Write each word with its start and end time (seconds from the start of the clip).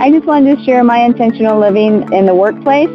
I 0.00 0.12
just 0.12 0.26
wanted 0.26 0.56
to 0.56 0.64
share 0.64 0.84
my 0.84 0.98
intentional 0.98 1.58
living 1.58 2.12
in 2.12 2.26
the 2.26 2.34
workplace. 2.34 2.88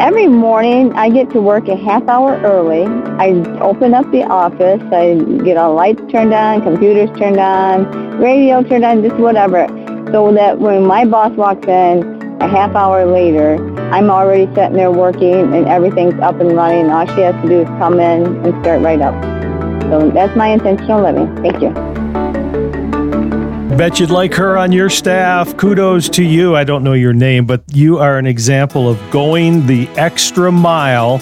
Every 0.00 0.28
morning 0.28 0.94
I 0.94 1.10
get 1.10 1.28
to 1.30 1.42
work 1.42 1.68
a 1.68 1.76
half 1.76 2.08
hour 2.08 2.40
early. 2.40 2.84
I 3.18 3.32
open 3.60 3.92
up 3.92 4.10
the 4.10 4.22
office. 4.22 4.80
I 4.90 5.16
get 5.44 5.58
all 5.58 5.74
lights 5.74 6.00
turned 6.10 6.32
on, 6.32 6.62
computers 6.62 7.10
turned 7.18 7.38
on, 7.38 8.18
radio 8.18 8.62
turned 8.62 8.84
on, 8.86 9.02
just 9.02 9.16
whatever. 9.16 9.66
So 10.10 10.32
that 10.32 10.58
when 10.58 10.86
my 10.86 11.04
boss 11.04 11.32
walks 11.32 11.68
in 11.68 12.40
a 12.40 12.48
half 12.48 12.74
hour 12.74 13.04
later, 13.04 13.56
I'm 13.92 14.08
already 14.08 14.46
sitting 14.54 14.72
there 14.72 14.90
working 14.90 15.52
and 15.52 15.68
everything's 15.68 16.18
up 16.20 16.40
and 16.40 16.56
running. 16.56 16.88
All 16.88 17.06
she 17.08 17.20
has 17.20 17.34
to 17.42 17.48
do 17.48 17.60
is 17.60 17.68
come 17.78 18.00
in 18.00 18.24
and 18.46 18.64
start 18.64 18.80
right 18.80 19.02
up. 19.02 19.14
So 19.90 20.10
that's 20.10 20.34
my 20.34 20.48
intentional 20.48 21.02
living. 21.02 21.34
Thank 21.42 21.60
you. 21.60 21.87
Bet 23.78 24.00
you'd 24.00 24.10
like 24.10 24.34
her 24.34 24.58
on 24.58 24.72
your 24.72 24.90
staff. 24.90 25.56
Kudos 25.56 26.08
to 26.08 26.24
you. 26.24 26.56
I 26.56 26.64
don't 26.64 26.82
know 26.82 26.94
your 26.94 27.12
name, 27.12 27.46
but 27.46 27.62
you 27.72 27.98
are 27.98 28.18
an 28.18 28.26
example 28.26 28.88
of 28.88 28.98
going 29.12 29.68
the 29.68 29.86
extra 29.90 30.50
mile 30.50 31.20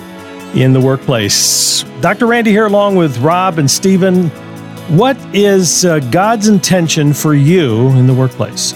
in 0.55 0.73
the 0.73 0.81
workplace. 0.81 1.83
Dr. 2.01 2.27
Randy 2.27 2.53
here, 2.53 2.65
along 2.65 2.97
with 2.97 3.19
Rob 3.19 3.59
and 3.59 3.71
Stephen. 3.71 4.31
What 4.97 5.19
is 5.35 5.85
uh, 5.85 5.99
God's 6.11 6.49
intention 6.49 7.13
for 7.13 7.35
you 7.35 7.89
in 7.91 8.07
the 8.07 8.15
workplace? 8.15 8.73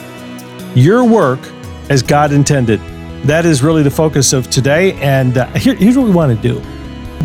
Your 0.74 1.02
work 1.02 1.40
as 1.88 2.02
God 2.02 2.32
intended. 2.32 2.80
That 3.24 3.46
is 3.46 3.62
really 3.62 3.82
the 3.82 3.90
focus 3.90 4.34
of 4.34 4.50
today. 4.50 4.92
And 4.96 5.38
uh, 5.38 5.46
here, 5.54 5.74
here's 5.74 5.96
what 5.96 6.04
we 6.04 6.12
want 6.12 6.36
to 6.36 6.42
do 6.46 6.62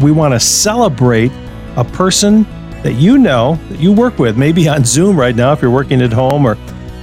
we 0.01 0.13
want 0.13 0.33
to 0.33 0.39
celebrate 0.39 1.33
a 1.75 1.83
person 1.83 2.45
that 2.85 2.93
you 2.93 3.17
know, 3.17 3.55
that 3.69 3.79
you 3.79 3.91
work 3.91 4.19
with, 4.19 4.37
maybe 4.37 4.69
on 4.69 4.85
Zoom 4.85 5.19
right 5.19 5.35
now 5.35 5.51
if 5.51 5.59
you're 5.59 5.71
working 5.71 6.03
at 6.03 6.13
home 6.13 6.45
or 6.45 6.55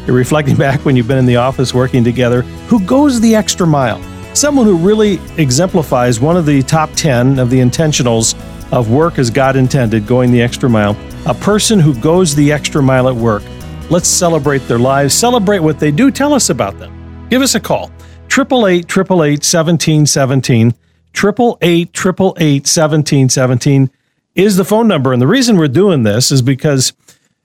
you're 0.07 0.15
reflecting 0.15 0.55
back 0.67 0.85
when 0.85 0.95
you've 0.95 1.09
been 1.09 1.19
in 1.19 1.27
the 1.27 1.35
office 1.35 1.75
working 1.75 2.05
together, 2.05 2.43
who 2.69 2.81
goes 2.87 3.21
the 3.21 3.35
extra 3.35 3.67
mile. 3.67 4.01
Someone 4.33 4.65
who 4.65 4.77
really 4.77 5.19
exemplifies 5.39 6.21
one 6.21 6.37
of 6.37 6.47
the 6.47 6.63
top 6.63 6.91
10 6.93 7.41
of 7.41 7.51
the 7.51 7.59
intentionals 7.59 8.41
of 8.71 8.93
work 8.93 9.19
as 9.19 9.29
God 9.29 9.57
intended, 9.57 10.07
going 10.07 10.31
the 10.31 10.41
extra 10.41 10.71
mile. 10.71 10.97
A 11.27 11.35
person 11.35 11.81
who 11.81 11.99
goes 11.99 12.33
the 12.37 12.53
extra 12.53 12.81
mile 12.81 13.09
at 13.09 13.17
work. 13.17 13.43
Let's 13.91 14.09
celebrate 14.09 14.61
their 14.69 14.79
lives, 14.79 15.13
celebrate 15.15 15.59
what 15.59 15.81
they 15.81 15.91
do. 15.91 16.13
Tell 16.13 16.33
us 16.33 16.49
about 16.49 16.79
them. 16.79 17.27
Give 17.29 17.43
us 17.43 17.57
a 17.57 17.61
call. 17.61 17.91
888 18.31 18.85
888 18.85 19.43
1717. 19.43 20.75
888 21.15 21.91
888 21.93 22.63
1717 22.69 23.91
is 24.35 24.57
the 24.57 24.65
phone 24.65 24.89
number. 24.89 25.13
And 25.13 25.21
the 25.21 25.27
reason 25.27 25.57
we're 25.57 25.69
doing 25.69 26.03
this 26.03 26.31
is 26.33 26.43
because 26.43 26.93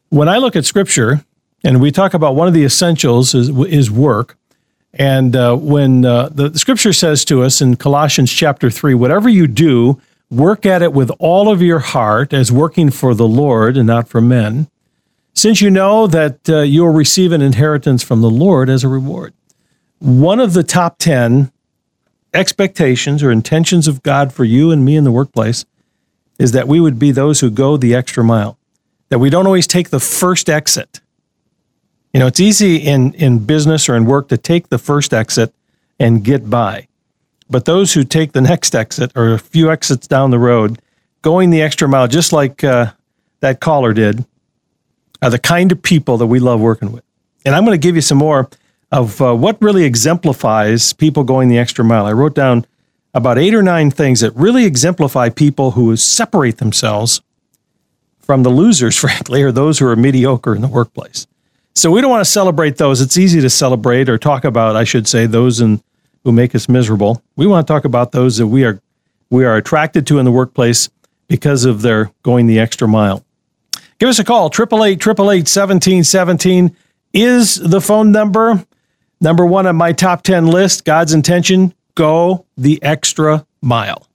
when 0.10 0.30
I 0.30 0.38
look 0.38 0.56
at 0.56 0.66
scripture 0.66 1.26
and 1.64 1.82
we 1.82 1.92
talk 1.92 2.14
about 2.14 2.36
one 2.36 2.48
of 2.48 2.54
the 2.54 2.64
essentials 2.64 3.34
is, 3.34 3.50
is 3.50 3.92
work. 3.92 4.38
And 4.94 5.36
uh, 5.36 5.56
when 5.56 6.06
uh, 6.06 6.30
the, 6.30 6.58
scripture 6.58 6.94
says 6.94 7.26
to 7.26 7.44
us 7.44 7.62
in 7.62 7.76
Colossians 7.76 8.32
chapter 8.32 8.70
3, 8.70 8.94
whatever 8.94 9.30
you 9.30 9.48
do, 9.48 10.02
work 10.30 10.66
at 10.66 10.82
it 10.82 10.94
with 10.94 11.12
all 11.20 11.52
of 11.52 11.62
your 11.62 11.80
heart 11.80 12.34
as 12.34 12.52
working 12.52 12.90
for 12.90 13.14
the 13.14 13.28
Lord 13.28 13.78
and 13.78 13.88
not 13.88 14.08
for 14.08 14.22
men, 14.22 14.70
since 15.34 15.62
you 15.62 15.70
know 15.70 16.08
that 16.08 16.50
uh, 16.50 16.62
you'll 16.62 16.90
receive 16.90 17.32
an 17.32 17.42
inheritance 17.42 18.02
from 18.02 18.22
the 18.22 18.30
Lord 18.30 18.70
as 18.70 18.84
a 18.84 18.88
reward. 18.88 19.34
One 20.00 20.40
of 20.40 20.54
the 20.54 20.64
top 20.64 20.98
10 20.98 21.52
expectations 22.34 23.22
or 23.22 23.32
intentions 23.32 23.88
of 23.88 24.04
God 24.04 24.34
for 24.34 24.46
you 24.46 24.72
and 24.72 24.84
me 24.84 24.96
in 24.96 25.04
the 25.04 25.12
workplace 25.12 25.66
is 26.40 26.52
that 26.52 26.68
we 26.68 26.80
would 26.80 27.00
be 27.00 27.12
those 27.12 27.40
who 27.40 27.50
go 27.50 27.78
the 27.78 27.96
extra 27.96 28.24
mile, 28.24 28.58
that 29.10 29.20
we 29.20 29.30
don't 29.30 29.46
always 29.46 29.68
take 29.68 29.90
the 29.90 30.00
first 30.00 30.50
exit. 30.50 31.02
You 32.14 32.20
know, 32.20 32.28
it's 32.28 32.40
easy 32.40 32.78
in, 32.78 33.14
in 33.14 33.40
business 33.40 33.90
or 33.90 33.96
in 33.96 34.06
work 34.06 34.30
to 34.30 34.38
take 34.38 34.70
the 34.70 34.78
first 34.78 35.14
exit 35.14 35.54
and 36.00 36.24
get 36.24 36.50
by. 36.50 36.88
But 37.50 37.66
those 37.66 37.94
who 37.94 38.04
take 38.04 38.34
the 38.34 38.42
next 38.42 38.76
exit 38.76 39.12
or 39.16 39.34
a 39.34 39.40
few 39.40 39.72
exits 39.72 40.08
down 40.08 40.32
the 40.32 40.40
road, 40.40 40.82
going 41.22 41.50
the 41.50 41.62
extra 41.62 41.88
mile, 41.88 42.08
just 42.08 42.34
like 42.34 42.64
uh, 42.64 42.92
that 43.40 43.60
caller 43.60 43.94
did, 43.94 44.26
are 45.22 45.30
the 45.30 45.40
kind 45.40 45.72
of 45.72 45.82
people 45.82 46.18
that 46.18 46.28
we 46.28 46.40
love 46.40 46.60
working 46.60 46.92
with. 46.92 47.04
And 47.46 47.56
I'm 47.56 47.66
going 47.66 47.80
to 47.80 47.88
give 47.88 47.96
you 47.96 48.02
some 48.02 48.18
more 48.18 48.50
of 48.92 49.22
uh, 49.22 49.36
what 49.36 49.62
really 49.62 49.84
exemplifies 49.84 50.94
people 50.94 51.24
going 51.24 51.50
the 51.50 51.58
extra 51.58 51.84
mile. 51.84 52.06
I 52.06 52.14
wrote 52.14 52.36
down 52.36 52.66
about 53.18 53.40
eight 53.40 53.56
or 53.56 53.64
nine 53.64 53.90
things 53.90 54.20
that 54.20 54.32
really 54.36 54.66
exemplify 54.66 55.28
people 55.30 55.72
who 55.72 55.96
separate 55.96 56.58
themselves 56.58 57.22
from 58.20 58.44
the 58.44 58.50
losers, 58.50 58.96
frankly, 59.00 59.42
or 59.42 59.52
those 59.52 59.80
who 59.80 59.88
are 59.88 59.96
mediocre 59.96 60.56
in 60.56 60.62
the 60.62 60.68
workplace. 60.68 61.26
So 61.74 61.92
we 61.92 62.00
don't 62.00 62.12
want 62.12 62.26
to 62.26 62.32
celebrate 62.32 62.78
those. 62.78 63.02
It's 63.02 63.18
easy 63.18 63.42
to 63.42 63.50
celebrate 63.50 64.08
or 64.08 64.18
talk 64.18 64.46
about, 64.46 64.76
I 64.76 64.84
should 64.84 65.08
say, 65.08 65.26
those 65.26 65.62
in, 65.62 65.82
who 66.24 66.32
make 66.32 66.54
us 66.54 66.70
miserable. 66.70 67.22
We 67.36 67.48
want 67.48 67.66
to 67.68 67.74
talk 67.74 67.86
about 67.86 68.12
those 68.12 68.38
that 68.38 68.48
we 68.48 68.64
are 68.64 68.80
we 69.30 69.44
are 69.44 69.58
attracted 69.58 70.08
to 70.08 70.20
in 70.20 70.26
the 70.26 70.32
workplace 70.32 70.90
because 71.28 71.66
of 71.66 71.82
their 71.82 72.12
going 72.24 72.48
the 72.48 72.60
extra 72.60 72.88
mile. 72.88 73.26
Give 74.00 74.08
us 74.08 74.20
a 74.20 74.24
call. 74.24 74.46
888 74.48 75.10
1717 75.48 76.76
is 77.14 77.56
the 77.56 77.82
phone 77.82 78.12
number. 78.12 78.66
Number 79.20 79.46
one 79.46 79.68
on 79.68 79.76
my 79.76 79.92
top 79.92 80.22
10 80.22 80.48
list, 80.48 80.86
God's 80.86 81.14
intention 81.14 81.74
go 81.98 82.46
the 82.56 82.82
extra 82.84 83.46
mile. 83.60 84.08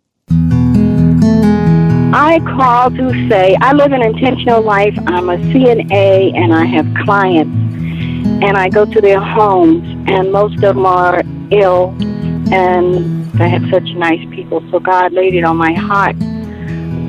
I 2.15 2.41
call 2.57 2.91
to 2.93 3.29
say 3.29 3.57
I 3.61 3.73
live 3.73 3.91
an 3.91 4.03
intentional 4.03 4.63
life. 4.63 4.97
I'm 5.09 5.29
a 5.29 5.37
CNA 5.37 6.33
and 6.37 6.55
I 6.55 6.65
have 6.65 6.87
clients, 7.05 7.53
and 8.45 8.57
I 8.57 8.69
go 8.69 8.85
to 8.85 9.01
their 9.01 9.21
homes, 9.21 9.83
and 10.09 10.31
most 10.31 10.55
of 10.55 10.77
them 10.77 10.87
are 10.87 11.23
ill, 11.51 11.97
and 12.53 13.43
I 13.43 13.49
have 13.49 13.69
such 13.69 13.89
nice 13.97 14.25
people. 14.31 14.63
So 14.71 14.79
God 14.79 15.13
laid 15.13 15.35
it 15.35 15.43
on 15.43 15.57
my 15.57 15.73
heart 15.73 16.17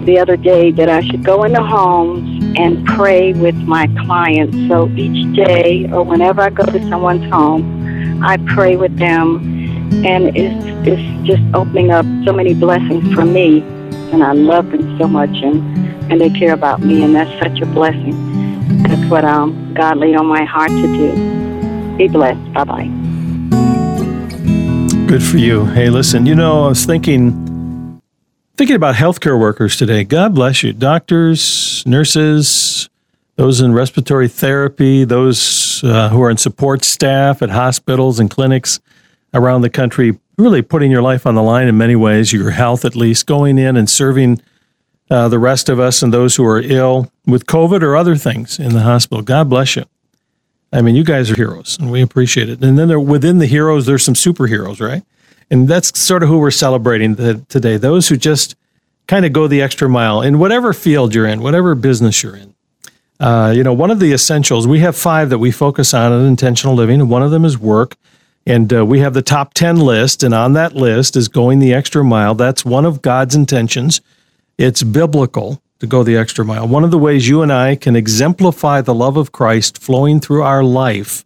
the 0.06 0.18
other 0.20 0.38
day 0.38 0.72
that 0.72 0.90
I 0.90 1.02
should 1.02 1.24
go 1.24 1.44
into 1.44 1.62
homes 1.62 2.44
and 2.58 2.84
pray 2.88 3.34
with 3.34 3.56
my 3.56 3.86
clients. 4.06 4.58
So 4.68 4.90
each 4.96 5.36
day 5.36 5.88
or 5.92 6.02
whenever 6.04 6.42
I 6.42 6.50
go 6.50 6.66
to 6.66 6.80
someone's 6.90 7.32
home, 7.32 8.24
I 8.24 8.38
pray 8.38 8.76
with 8.76 8.98
them 8.98 9.63
and 10.06 10.36
it's 10.36 10.66
it's 10.88 11.28
just 11.28 11.44
opening 11.54 11.92
up 11.92 12.06
so 12.26 12.34
many 12.34 12.54
blessings 12.54 13.14
for 13.14 13.26
me 13.26 13.62
and 14.12 14.24
I 14.24 14.34
love 14.34 14.70
them 14.72 14.98
so 14.98 15.08
much 15.08 15.30
and 15.30 15.62
and 16.12 16.20
they 16.20 16.30
care 16.30 16.54
about 16.54 16.82
me 16.82 17.04
and 17.04 17.16
that's 17.16 17.32
such 17.40 17.62
a 17.62 17.66
blessing. 17.66 18.14
That's 18.84 19.10
what 19.10 19.24
um 19.24 19.74
God 19.74 19.98
laid 19.98 20.16
on 20.16 20.26
my 20.26 20.44
heart 20.44 20.70
to 20.70 20.88
do. 20.88 21.98
Be 21.98 22.08
blessed. 22.08 22.54
Bye 22.54 22.64
bye. 22.64 22.90
Good 25.08 25.24
for 25.24 25.38
you. 25.38 25.66
Hey, 25.66 25.90
listen, 25.90 26.26
you 26.26 26.36
know, 26.36 26.66
I 26.66 26.68
was 26.70 26.86
thinking 26.86 28.02
thinking 28.58 28.76
about 28.76 28.96
healthcare 28.96 29.40
workers 29.40 29.78
today. 29.78 30.04
God 30.04 30.36
bless 30.36 30.64
you. 30.64 30.74
Doctors, 30.74 31.84
nurses, 31.86 32.90
those 33.36 33.62
in 33.62 33.74
respiratory 33.74 34.28
therapy, 34.28 35.06
those 35.06 35.84
uh, 35.84 36.10
who 36.10 36.22
are 36.22 36.30
in 36.30 36.38
support 36.38 36.84
staff 36.84 37.42
at 37.42 37.50
hospitals 37.50 38.20
and 38.20 38.30
clinics 38.30 38.80
around 39.34 39.62
the 39.62 39.70
country, 39.70 40.20
really 40.38 40.62
putting 40.62 40.92
your 40.92 41.02
life 41.02 41.26
on 41.26 41.36
the 41.36 41.44
line 41.44 41.68
in 41.68 41.78
many 41.78 41.96
ways, 41.96 42.34
your 42.34 42.52
health 42.52 42.86
at 42.86 42.96
least, 42.96 43.26
going 43.26 43.58
in 43.58 43.76
and 43.76 43.90
serving 43.90 44.42
uh, 45.10 45.28
the 45.28 45.40
rest 45.40 45.70
of 45.70 45.80
us 45.80 46.02
and 46.02 46.14
those 46.14 46.36
who 46.36 46.46
are 46.46 46.62
ill 46.62 47.12
with 47.26 47.46
COVID 47.46 47.82
or 47.82 47.96
other 47.96 48.16
things 48.16 48.60
in 48.60 48.74
the 48.74 48.82
hospital. 48.82 49.24
God 49.24 49.50
bless 49.50 49.76
you. 49.76 49.86
I 50.72 50.82
mean, 50.82 50.96
you 50.96 51.04
guys 51.04 51.30
are 51.30 51.36
heroes, 51.36 51.78
and 51.80 51.92
we 51.92 52.02
appreciate 52.02 52.50
it. 52.50 52.64
And 52.64 52.80
then 52.80 52.88
there, 52.88 53.00
within 53.00 53.38
the 53.38 53.46
heroes, 53.46 53.86
there's 53.86 54.04
some 54.04 54.16
superheroes, 54.16 54.82
right? 54.82 55.04
And 55.52 55.68
that's 55.68 56.00
sort 56.00 56.24
of 56.24 56.30
who 56.30 56.40
we're 56.40 56.50
celebrating 56.50 57.14
the, 57.16 57.46
today. 57.48 57.78
Those 57.78 58.08
who 58.10 58.18
just 58.18 58.56
kind 59.08 59.26
of 59.26 59.34
go 59.34 59.48
the 59.48 59.62
extra 59.62 59.88
mile 59.88 60.22
in 60.22 60.40
whatever 60.40 60.74
field 60.74 61.14
you're 61.14 61.28
in, 61.28 61.42
whatever 61.42 61.76
business 61.76 62.24
you're 62.24 62.36
in. 62.36 62.56
Uh, 63.20 63.54
you 63.56 63.64
know, 63.64 63.74
one 63.74 63.92
of 63.92 64.00
the 64.00 64.14
essentials, 64.14 64.66
we 64.66 64.80
have 64.80 64.98
five 64.98 65.30
that 65.30 65.38
we 65.38 65.52
focus 65.52 65.94
on 65.94 66.12
in 66.12 66.26
intentional 66.26 66.74
living, 66.74 67.00
and 67.00 67.10
one 67.10 67.22
of 67.22 67.30
them 67.30 67.46
is 67.46 67.58
work. 67.58 67.96
And 68.46 68.74
uh, 68.74 68.86
we 68.86 69.00
have 69.00 69.14
the 69.14 69.22
top 69.22 69.54
10 69.54 69.78
list, 69.78 70.22
and 70.22 70.34
on 70.34 70.54
that 70.54 70.76
list 70.76 71.16
is 71.16 71.28
going 71.28 71.60
the 71.60 71.74
extra 71.74 72.04
mile. 72.04 72.36
That's 72.36 72.66
one 72.66 72.86
of 72.86 73.02
God's 73.02 73.36
intentions. 73.36 74.02
It's 74.58 74.84
biblical 74.84 75.62
to 75.80 75.88
go 75.88 76.04
the 76.04 76.18
extra 76.18 76.44
mile. 76.44 76.68
One 76.68 76.84
of 76.84 76.92
the 76.92 76.98
ways 76.98 77.28
you 77.28 77.42
and 77.42 77.52
I 77.52 77.76
can 77.76 77.96
exemplify 77.96 78.82
the 78.82 78.94
love 78.94 79.18
of 79.18 79.32
Christ 79.32 79.78
flowing 79.78 80.20
through 80.20 80.44
our 80.44 80.64
life 80.64 81.26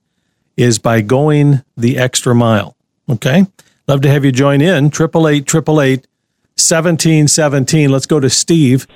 is 0.56 0.80
by 0.80 1.02
going 1.02 1.64
the 1.76 1.98
extra 1.98 2.34
mile. 2.36 2.76
Okay? 3.10 3.46
Love 3.88 4.02
to 4.02 4.10
have 4.10 4.26
you 4.26 4.32
join 4.32 4.62
in. 4.62 4.86
888 4.88 5.44
888 5.44 6.08
1717. 6.58 7.92
Let's 7.92 8.08
go 8.08 8.20
to 8.20 8.30
Steve 8.30 8.88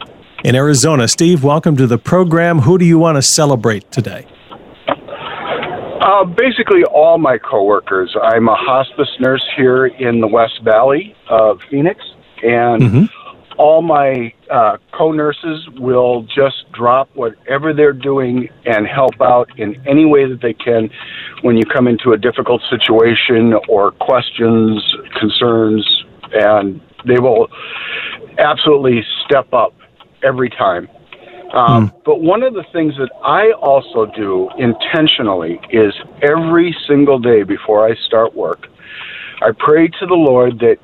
in 0.44 0.56
Arizona. 0.56 1.08
Steve, 1.08 1.44
welcome 1.44 1.78
to 1.78 1.86
the 1.86 2.00
program. 2.00 2.60
Who 2.60 2.78
do 2.78 2.86
you 2.86 2.98
want 2.98 3.18
to 3.18 3.22
celebrate 3.22 3.92
today? 3.92 4.26
Uh, 6.02 6.26
basically, 6.26 6.84
all 6.84 7.20
my 7.20 7.38
coworkers. 7.38 8.16
I'm 8.20 8.48
a 8.48 8.56
hospice 8.56 9.10
nurse 9.20 9.46
here 9.56 9.86
in 9.86 10.20
the 10.20 10.26
West 10.26 10.60
Valley 10.64 11.16
of 11.30 11.62
Phoenix, 11.70 12.04
and 12.42 12.82
mm-hmm. 12.82 13.06
all 13.60 13.84
my 13.84 14.34
uh, 14.50 14.78
co-nurses 14.94 15.70
will 15.78 16.24
just 16.24 16.72
drop 16.72 17.08
whatever 17.14 17.72
they're 17.72 17.94
doing 17.94 18.50
and 18.66 18.88
help 18.88 19.22
out 19.22 19.52
in 19.60 19.80
any 19.88 20.06
way 20.06 20.28
that 20.28 20.42
they 20.42 20.54
can 20.54 20.90
when 21.44 21.56
you 21.56 21.66
come 21.66 21.88
into 21.88 22.14
a 22.14 22.18
difficult 22.18 22.64
situation 22.68 23.54
or 23.70 23.92
questions, 23.92 24.84
concerns, 25.20 26.04
and 26.34 26.82
they 27.06 27.20
will 27.20 27.48
absolutely 28.40 29.06
step 29.24 29.54
up 29.54 29.76
every 30.24 30.50
time. 30.50 30.88
Um, 31.54 31.90
mm. 31.90 32.04
But 32.06 32.22
one 32.22 32.44
of 32.44 32.54
the 32.54 32.64
things 32.72 32.96
that 32.98 33.10
I 33.24 33.52
also 33.52 34.06
do 34.06 34.50
intentionally 34.58 35.60
is 35.70 35.94
every 36.22 36.76
single 36.88 37.20
day 37.20 37.44
before 37.44 37.88
I 37.88 37.96
start 37.96 38.36
work, 38.36 38.68
I 39.42 39.52
pray 39.58 39.88
to 39.88 40.06
the 40.06 40.16
Lord 40.16 40.60
that 40.60 40.78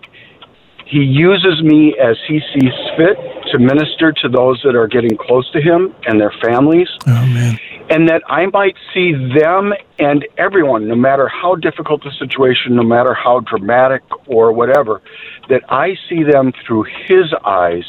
He 0.86 1.00
uses 1.00 1.62
me 1.62 1.96
as 1.98 2.18
He 2.28 2.42
sees 2.54 2.74
fit 2.98 3.18
to 3.52 3.60
minister 3.60 4.12
to 4.12 4.30
those 4.30 4.62
that 4.64 4.76
are 4.76 4.88
getting 4.88 5.18
close 5.18 5.50
to 5.52 5.62
Him 5.62 5.96
and 6.06 6.20
their 6.20 6.34
families. 6.44 6.90
Oh, 7.08 7.58
and 7.90 8.10
that 8.10 8.22
I 8.28 8.48
might 8.48 8.76
see 8.94 9.14
them 9.14 9.74
and 9.98 10.28
everyone, 10.38 10.90
no 10.90 10.96
matter 10.96 11.30
how 11.30 11.56
difficult 11.56 12.04
the 12.04 12.12
situation, 12.20 12.76
no 12.76 12.84
matter 12.84 13.14
how 13.14 13.40
dramatic 13.40 14.04
or 14.28 14.52
whatever, 14.52 15.02
that 15.48 15.62
I 15.70 15.96
see 16.10 16.24
them 16.24 16.52
through 16.66 16.84
His 17.08 17.34
eyes 17.46 17.86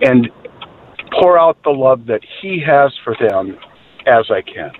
and 0.00 0.30
pour 1.12 1.38
out 1.38 1.62
the 1.64 1.70
love 1.70 2.06
that 2.06 2.20
He 2.40 2.62
has 2.66 2.92
for 3.04 3.16
them 3.20 3.58
as 4.06 4.30
I 4.30 4.42
can. 4.42 4.72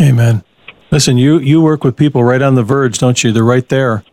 Amen. 0.00 0.44
Listen, 0.90 1.16
you 1.16 1.38
you 1.38 1.62
work 1.62 1.84
with 1.84 1.96
people 1.96 2.22
right 2.22 2.42
on 2.42 2.54
the 2.54 2.62
verge, 2.62 2.98
don't 2.98 3.22
you? 3.22 3.32
They're 3.32 3.44
right 3.44 3.68
there. 3.68 4.04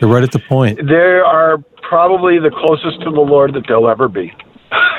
They're 0.00 0.08
right 0.08 0.24
at 0.24 0.32
the 0.32 0.40
point. 0.40 0.78
They 0.86 0.94
are 0.94 1.58
probably 1.82 2.38
the 2.38 2.50
closest 2.50 3.00
to 3.02 3.10
the 3.10 3.20
Lord 3.20 3.54
that 3.54 3.64
they'll 3.68 3.88
ever 3.88 4.08
be 4.08 4.32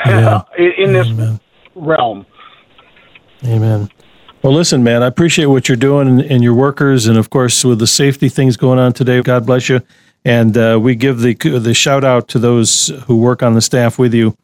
yeah. 0.06 0.44
in, 0.58 0.94
this 0.94 1.08
Amen. 1.08 1.40
realm. 1.76 2.26
Amen. 3.46 3.90
Well, 4.42 4.54
listen, 4.54 4.84
man, 4.84 5.04
I 5.04 5.08
appreciate 5.08 5.46
what 5.46 5.68
you're 5.70 5.76
doing 5.78 6.08
and, 6.08 6.22
and, 6.22 6.44
your 6.44 6.54
workers, 6.54 7.08
and 7.08 7.18
of 7.18 7.30
course, 7.30 7.64
with 7.64 7.80
the 7.80 7.88
safety 7.88 8.30
things 8.30 8.58
going 8.58 8.80
on 8.80 8.94
today. 8.94 9.22
God 9.22 9.46
bless 9.46 9.70
you, 9.70 9.82
and 10.26 10.58
uh, 10.58 10.80
we 10.82 10.96
give 10.96 11.20
the 11.20 11.34
the 11.34 11.74
shout 11.74 12.04
out 12.04 12.28
to 12.30 12.40
those 12.40 12.90
who 13.08 13.18
work 13.18 13.42
on 13.42 13.54
the 13.54 13.62
staff 13.62 13.98
with 13.98 14.14
you 14.14 14.38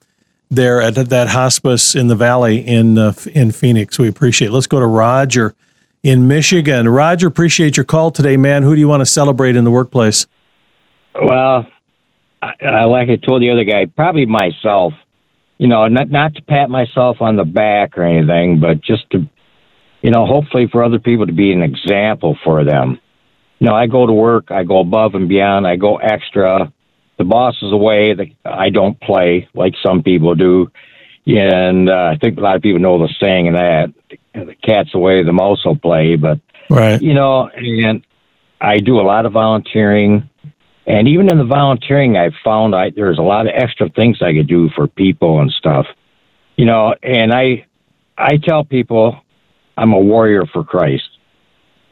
there 0.50 0.82
at 0.82 0.96
that 0.96 1.28
hospice 1.30 1.96
in 1.96 2.08
the 2.08 2.16
valley 2.16 2.60
in 2.66 2.98
uh, 2.98 3.14
in 3.34 3.52
Phoenix. 3.52 4.00
We 4.00 4.08
appreciate. 4.08 4.50
It. 4.50 4.52
Let's 4.52 4.68
go 4.68 4.80
to 4.80 4.88
Roger 4.88 5.54
in 6.04 6.28
Michigan. 6.28 6.90
Roger, 6.90 7.28
appreciate 7.28 7.78
your 7.78 7.84
call 7.84 8.12
today, 8.12 8.38
man. 8.38 8.64
Who 8.64 8.74
do 8.74 8.80
you 8.80 8.88
want 8.88 9.02
to 9.02 9.06
celebrate 9.06 9.56
in 9.56 9.64
the 9.64 9.72
workplace? 9.72 10.28
Well, 11.14 11.68
I, 12.42 12.86
like 12.86 13.10
I 13.10 13.16
told 13.18 13.42
the 13.42 13.52
other 13.52 13.64
guy, 13.64 13.86
probably 13.86 14.26
myself. 14.26 14.94
You 15.58 15.68
know, 15.68 15.88
not 15.88 16.10
not 16.10 16.36
to 16.36 16.42
pat 16.42 16.70
myself 16.70 17.18
on 17.20 17.36
the 17.36 17.44
back 17.44 17.98
or 17.98 18.04
anything, 18.04 18.62
but 18.62 18.82
just 18.82 19.10
to, 19.12 19.30
you 20.02 20.10
know, 20.10 20.26
hopefully 20.26 20.68
for 20.72 20.84
other 20.84 21.00
people 21.00 21.28
to 21.28 21.34
be 21.34 21.52
an 21.52 21.62
example 21.62 22.38
for 22.44 22.64
them. 22.64 23.00
You 23.60 23.68
know, 23.68 23.76
I 23.76 23.88
go 23.88 24.08
to 24.08 24.14
work, 24.14 24.52
I 24.52 24.64
go 24.64 24.80
above 24.80 25.16
and 25.16 25.28
beyond, 25.28 25.68
I 25.68 25.76
go 25.76 25.98
extra 25.98 26.72
the 27.20 27.26
boss 27.26 27.56
is 27.62 27.72
away. 27.72 28.16
The, 28.16 28.32
I 28.44 28.70
don't 28.70 29.00
play 29.00 29.48
like 29.54 29.76
some 29.84 30.02
people 30.02 30.34
do. 30.34 30.72
And 31.28 31.88
uh, 31.88 32.14
I 32.14 32.18
think 32.20 32.40
a 32.40 32.42
lot 32.42 32.56
of 32.56 32.64
people 32.64 32.80
know 32.80 32.98
the 32.98 33.14
saying 33.20 33.50
of 33.50 33.54
that 33.54 33.94
the 34.34 34.56
cat's 34.56 34.96
away, 34.96 35.24
the 35.24 35.34
mouse 35.34 35.64
will 35.66 35.78
play. 35.78 36.16
But, 36.16 36.40
right. 36.70 37.00
you 37.00 37.14
know, 37.14 37.50
and 37.50 38.04
I 38.60 38.80
do 38.80 39.00
a 39.00 39.04
lot 39.04 39.26
of 39.26 39.34
volunteering. 39.34 40.30
And 40.88 41.08
even 41.08 41.30
in 41.30 41.38
the 41.38 41.46
volunteering, 41.46 42.18
I've 42.18 42.34
found 42.44 42.74
I, 42.74 42.90
there's 42.90 43.20
a 43.20 43.24
lot 43.24 43.46
of 43.46 43.54
extra 43.56 43.90
things 43.90 44.22
I 44.22 44.34
could 44.34 44.48
do 44.48 44.70
for 44.70 44.88
people 44.88 45.40
and 45.40 45.52
stuff. 45.52 45.86
You 46.56 46.66
know, 46.66 46.96
and 47.04 47.32
I, 47.32 47.68
I 48.18 48.38
tell 48.38 48.64
people 48.64 49.22
I'm 49.78 49.94
a 49.94 50.00
warrior 50.00 50.46
for 50.46 50.64
Christ. 50.64 51.10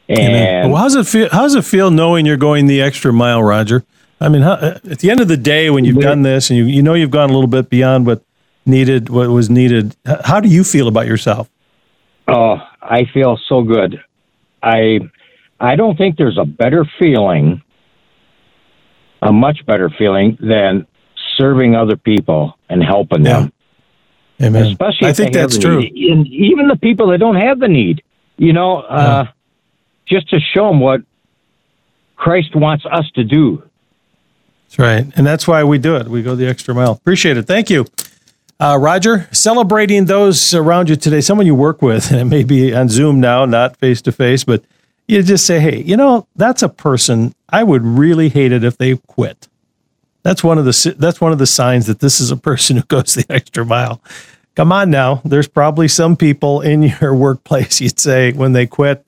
And 0.08 0.72
well, 0.72 0.82
how's 0.82 0.94
it 0.94 1.06
feel? 1.06 1.28
How's 1.30 1.54
it 1.54 1.66
feel 1.66 1.90
knowing 1.90 2.24
you're 2.24 2.38
going 2.38 2.66
the 2.66 2.80
extra 2.80 3.12
mile, 3.12 3.42
Roger? 3.42 3.84
I 4.20 4.28
mean, 4.28 4.42
how, 4.42 4.54
at 4.54 4.98
the 4.98 5.10
end 5.10 5.20
of 5.20 5.28
the 5.28 5.36
day, 5.36 5.70
when 5.70 5.84
you've 5.84 6.00
done 6.00 6.22
this 6.22 6.50
and 6.50 6.58
you, 6.58 6.64
you 6.64 6.82
know 6.82 6.94
you've 6.94 7.10
gone 7.10 7.30
a 7.30 7.32
little 7.32 7.48
bit 7.48 7.70
beyond 7.70 8.06
what 8.06 8.22
needed, 8.66 9.08
what 9.08 9.28
was 9.28 9.48
needed, 9.48 9.96
how 10.24 10.40
do 10.40 10.48
you 10.48 10.64
feel 10.64 10.88
about 10.88 11.06
yourself? 11.06 11.48
Oh, 12.26 12.56
I 12.82 13.04
feel 13.14 13.38
so 13.48 13.62
good. 13.62 14.02
I 14.62 15.00
I 15.60 15.76
don't 15.76 15.96
think 15.96 16.16
there's 16.16 16.38
a 16.38 16.44
better 16.44 16.84
feeling, 16.98 17.62
a 19.22 19.32
much 19.32 19.64
better 19.66 19.88
feeling 19.88 20.36
than 20.40 20.86
serving 21.36 21.74
other 21.74 21.96
people 21.96 22.58
and 22.68 22.82
helping 22.82 23.24
yeah. 23.24 23.40
them. 23.40 23.52
Amen. 24.40 24.66
Especially 24.66 25.08
I 25.08 25.12
think 25.12 25.32
that's 25.32 25.58
true. 25.58 25.80
Need. 25.80 26.12
And 26.12 26.26
even 26.26 26.68
the 26.68 26.76
people 26.76 27.08
that 27.08 27.18
don't 27.18 27.36
have 27.36 27.58
the 27.58 27.68
need, 27.68 28.02
you 28.36 28.52
know, 28.52 28.80
uh, 28.80 29.24
yeah. 29.26 29.32
just 30.06 30.28
to 30.30 30.38
show 30.38 30.68
them 30.68 30.80
what 30.80 31.00
Christ 32.16 32.54
wants 32.54 32.84
us 32.90 33.10
to 33.14 33.24
do. 33.24 33.62
That's 34.68 34.78
right. 34.78 35.12
And 35.16 35.26
that's 35.26 35.48
why 35.48 35.64
we 35.64 35.78
do 35.78 35.96
it. 35.96 36.08
We 36.08 36.22
go 36.22 36.36
the 36.36 36.46
extra 36.46 36.74
mile. 36.74 36.92
Appreciate 36.92 37.38
it. 37.38 37.46
Thank 37.46 37.70
you. 37.70 37.86
Uh, 38.60 38.76
Roger, 38.78 39.28
celebrating 39.32 40.04
those 40.06 40.52
around 40.52 40.88
you 40.88 40.96
today, 40.96 41.20
someone 41.20 41.46
you 41.46 41.54
work 41.54 41.80
with, 41.80 42.10
and 42.10 42.20
it 42.20 42.24
may 42.26 42.44
be 42.44 42.74
on 42.74 42.88
Zoom 42.88 43.20
now, 43.20 43.44
not 43.44 43.76
face 43.78 44.02
to 44.02 44.12
face, 44.12 44.44
but 44.44 44.62
you 45.06 45.22
just 45.22 45.46
say, 45.46 45.58
hey, 45.58 45.82
you 45.82 45.96
know, 45.96 46.26
that's 46.36 46.62
a 46.62 46.68
person 46.68 47.34
I 47.48 47.62
would 47.62 47.82
really 47.82 48.28
hate 48.28 48.52
it 48.52 48.62
if 48.62 48.76
they 48.76 48.96
quit. 48.96 49.48
That's 50.22 50.44
one 50.44 50.58
of 50.58 50.66
the 50.66 50.94
that's 50.98 51.20
one 51.20 51.32
of 51.32 51.38
the 51.38 51.46
signs 51.46 51.86
that 51.86 52.00
this 52.00 52.20
is 52.20 52.30
a 52.30 52.36
person 52.36 52.76
who 52.76 52.82
goes 52.88 53.14
the 53.14 53.24
extra 53.30 53.64
mile. 53.64 54.02
Come 54.54 54.72
on 54.72 54.90
now, 54.90 55.22
there's 55.24 55.48
probably 55.48 55.88
some 55.88 56.16
people 56.16 56.60
in 56.60 56.82
your 56.82 57.14
workplace 57.16 57.80
you'd 57.80 57.98
say 58.00 58.32
when 58.32 58.52
they 58.52 58.66
quit, 58.66 59.06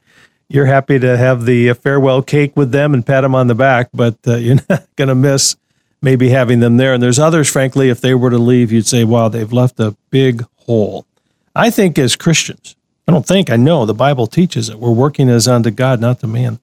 you're 0.50 0.66
happy 0.66 0.98
to 0.98 1.16
have 1.16 1.46
the 1.46 1.72
farewell 1.74 2.22
cake 2.22 2.56
with 2.56 2.72
them 2.72 2.92
and 2.92 3.06
pat 3.06 3.22
them 3.22 3.36
on 3.36 3.46
the 3.46 3.54
back, 3.54 3.88
but 3.94 4.16
uh, 4.26 4.34
you're 4.36 4.58
not 4.68 4.84
going 4.96 5.08
to 5.08 5.14
miss 5.14 5.56
maybe 6.02 6.30
having 6.30 6.60
them 6.60 6.76
there. 6.76 6.92
And 6.92 7.02
there's 7.02 7.18
others, 7.18 7.48
frankly, 7.48 7.88
if 7.88 8.00
they 8.00 8.14
were 8.14 8.30
to 8.30 8.38
leave, 8.38 8.72
you'd 8.72 8.86
say, 8.86 9.04
wow, 9.04 9.28
they've 9.28 9.52
left 9.52 9.78
a 9.78 9.96
big 10.10 10.44
hole. 10.56 11.06
I 11.54 11.70
think 11.70 11.98
as 11.98 12.16
Christians, 12.16 12.74
I 13.06 13.12
don't 13.12 13.26
think, 13.26 13.48
I 13.48 13.56
know 13.56 13.86
the 13.86 13.94
Bible 13.94 14.26
teaches 14.26 14.68
it. 14.68 14.78
We're 14.78 14.90
working 14.90 15.28
as 15.28 15.46
unto 15.46 15.70
God, 15.70 16.00
not 16.00 16.20
to 16.20 16.26
man. 16.26 16.58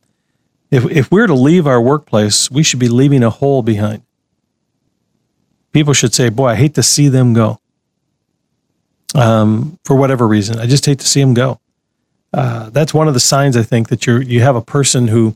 If, 0.70 0.86
if 0.86 1.10
we're 1.10 1.28
to 1.28 1.34
leave 1.34 1.66
our 1.66 1.82
workplace, 1.82 2.52
we 2.52 2.64
should 2.64 2.80
be 2.80 2.90
leaving 2.90 3.24
a 3.24 3.30
hole 3.30 3.62
behind. 3.62 4.04
People 5.72 5.94
should 5.94 6.14
say, 6.14 6.28
boy, 6.30 6.48
I 6.48 6.56
hate 6.56 6.74
to 6.76 6.84
see 6.84 7.08
them 7.08 7.34
go. 7.34 7.62
Um, 9.16 9.80
for 9.86 9.96
whatever 9.96 10.28
reason, 10.28 10.60
I 10.60 10.66
just 10.66 10.86
hate 10.86 11.00
to 11.00 11.08
see 11.08 11.22
them 11.22 11.34
go. 11.34 11.62
Uh, 12.38 12.70
that's 12.70 12.94
one 12.94 13.08
of 13.08 13.16
the 13.16 13.20
signs 13.20 13.58
I 13.58 13.64
think 13.64 13.90
that 13.90 14.06
you 14.06 14.20
you 14.20 14.42
have 14.42 14.56
a 14.56 14.62
person 14.62 15.08
who 15.08 15.36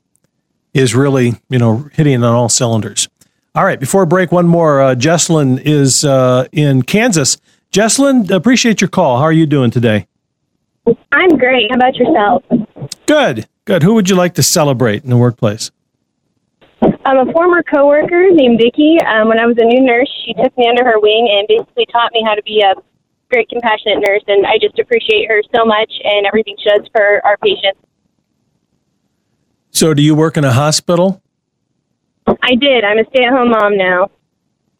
is 0.71 0.93
really 0.93 1.33
you 1.49 1.57
know 1.57 1.89
hitting 1.93 2.23
on 2.23 2.35
all 2.35 2.47
cylinders. 2.47 3.09
All 3.55 3.65
right, 3.65 3.79
before 3.79 4.05
break, 4.05 4.31
one 4.31 4.47
more. 4.47 4.79
Uh, 4.79 4.95
Jesslyn 4.95 5.59
is 5.65 6.05
uh, 6.05 6.47
in 6.51 6.83
Kansas. 6.83 7.37
Jesslyn, 7.71 8.29
appreciate 8.29 8.81
your 8.81 8.87
call. 8.87 9.17
How 9.17 9.23
are 9.23 9.31
you 9.31 9.47
doing 9.47 9.71
today? 9.71 10.07
I'm 11.11 11.37
great. 11.39 11.71
How 11.71 11.77
about 11.77 11.95
yourself? 11.95 12.43
Good, 13.07 13.47
good. 13.65 13.81
Who 13.81 13.95
would 13.95 14.07
you 14.07 14.15
like 14.15 14.35
to 14.35 14.43
celebrate 14.43 15.03
in 15.03 15.09
the 15.09 15.17
workplace? 15.17 15.71
I'm 17.03 17.27
a 17.27 17.31
former 17.33 17.63
coworker 17.63 18.29
named 18.31 18.59
Vicki. 18.59 18.99
Um, 19.01 19.27
when 19.27 19.39
I 19.39 19.47
was 19.47 19.57
a 19.57 19.65
new 19.65 19.81
nurse, 19.81 20.09
she 20.23 20.33
took 20.35 20.55
me 20.55 20.69
under 20.69 20.85
her 20.85 20.99
wing 20.99 21.27
and 21.31 21.47
basically 21.47 21.87
taught 21.91 22.11
me 22.13 22.23
how 22.23 22.35
to 22.35 22.43
be 22.43 22.61
a 22.61 22.75
great, 23.31 23.49
compassionate 23.49 23.99
nurse, 23.99 24.23
and 24.27 24.45
I 24.45 24.57
just 24.57 24.77
appreciate 24.77 25.27
her 25.29 25.41
so 25.55 25.65
much 25.65 25.91
and 26.03 26.25
everything 26.25 26.55
she 26.61 26.69
does 26.69 26.87
for 26.93 27.25
our 27.25 27.37
patients. 27.37 27.79
So, 29.71 29.93
do 29.93 30.01
you 30.01 30.15
work 30.15 30.37
in 30.37 30.43
a 30.43 30.51
hospital? 30.51 31.21
I 32.27 32.55
did. 32.55 32.83
I'm 32.83 32.99
a 32.99 33.05
stay-at-home 33.05 33.49
mom 33.49 33.77
now. 33.77 34.11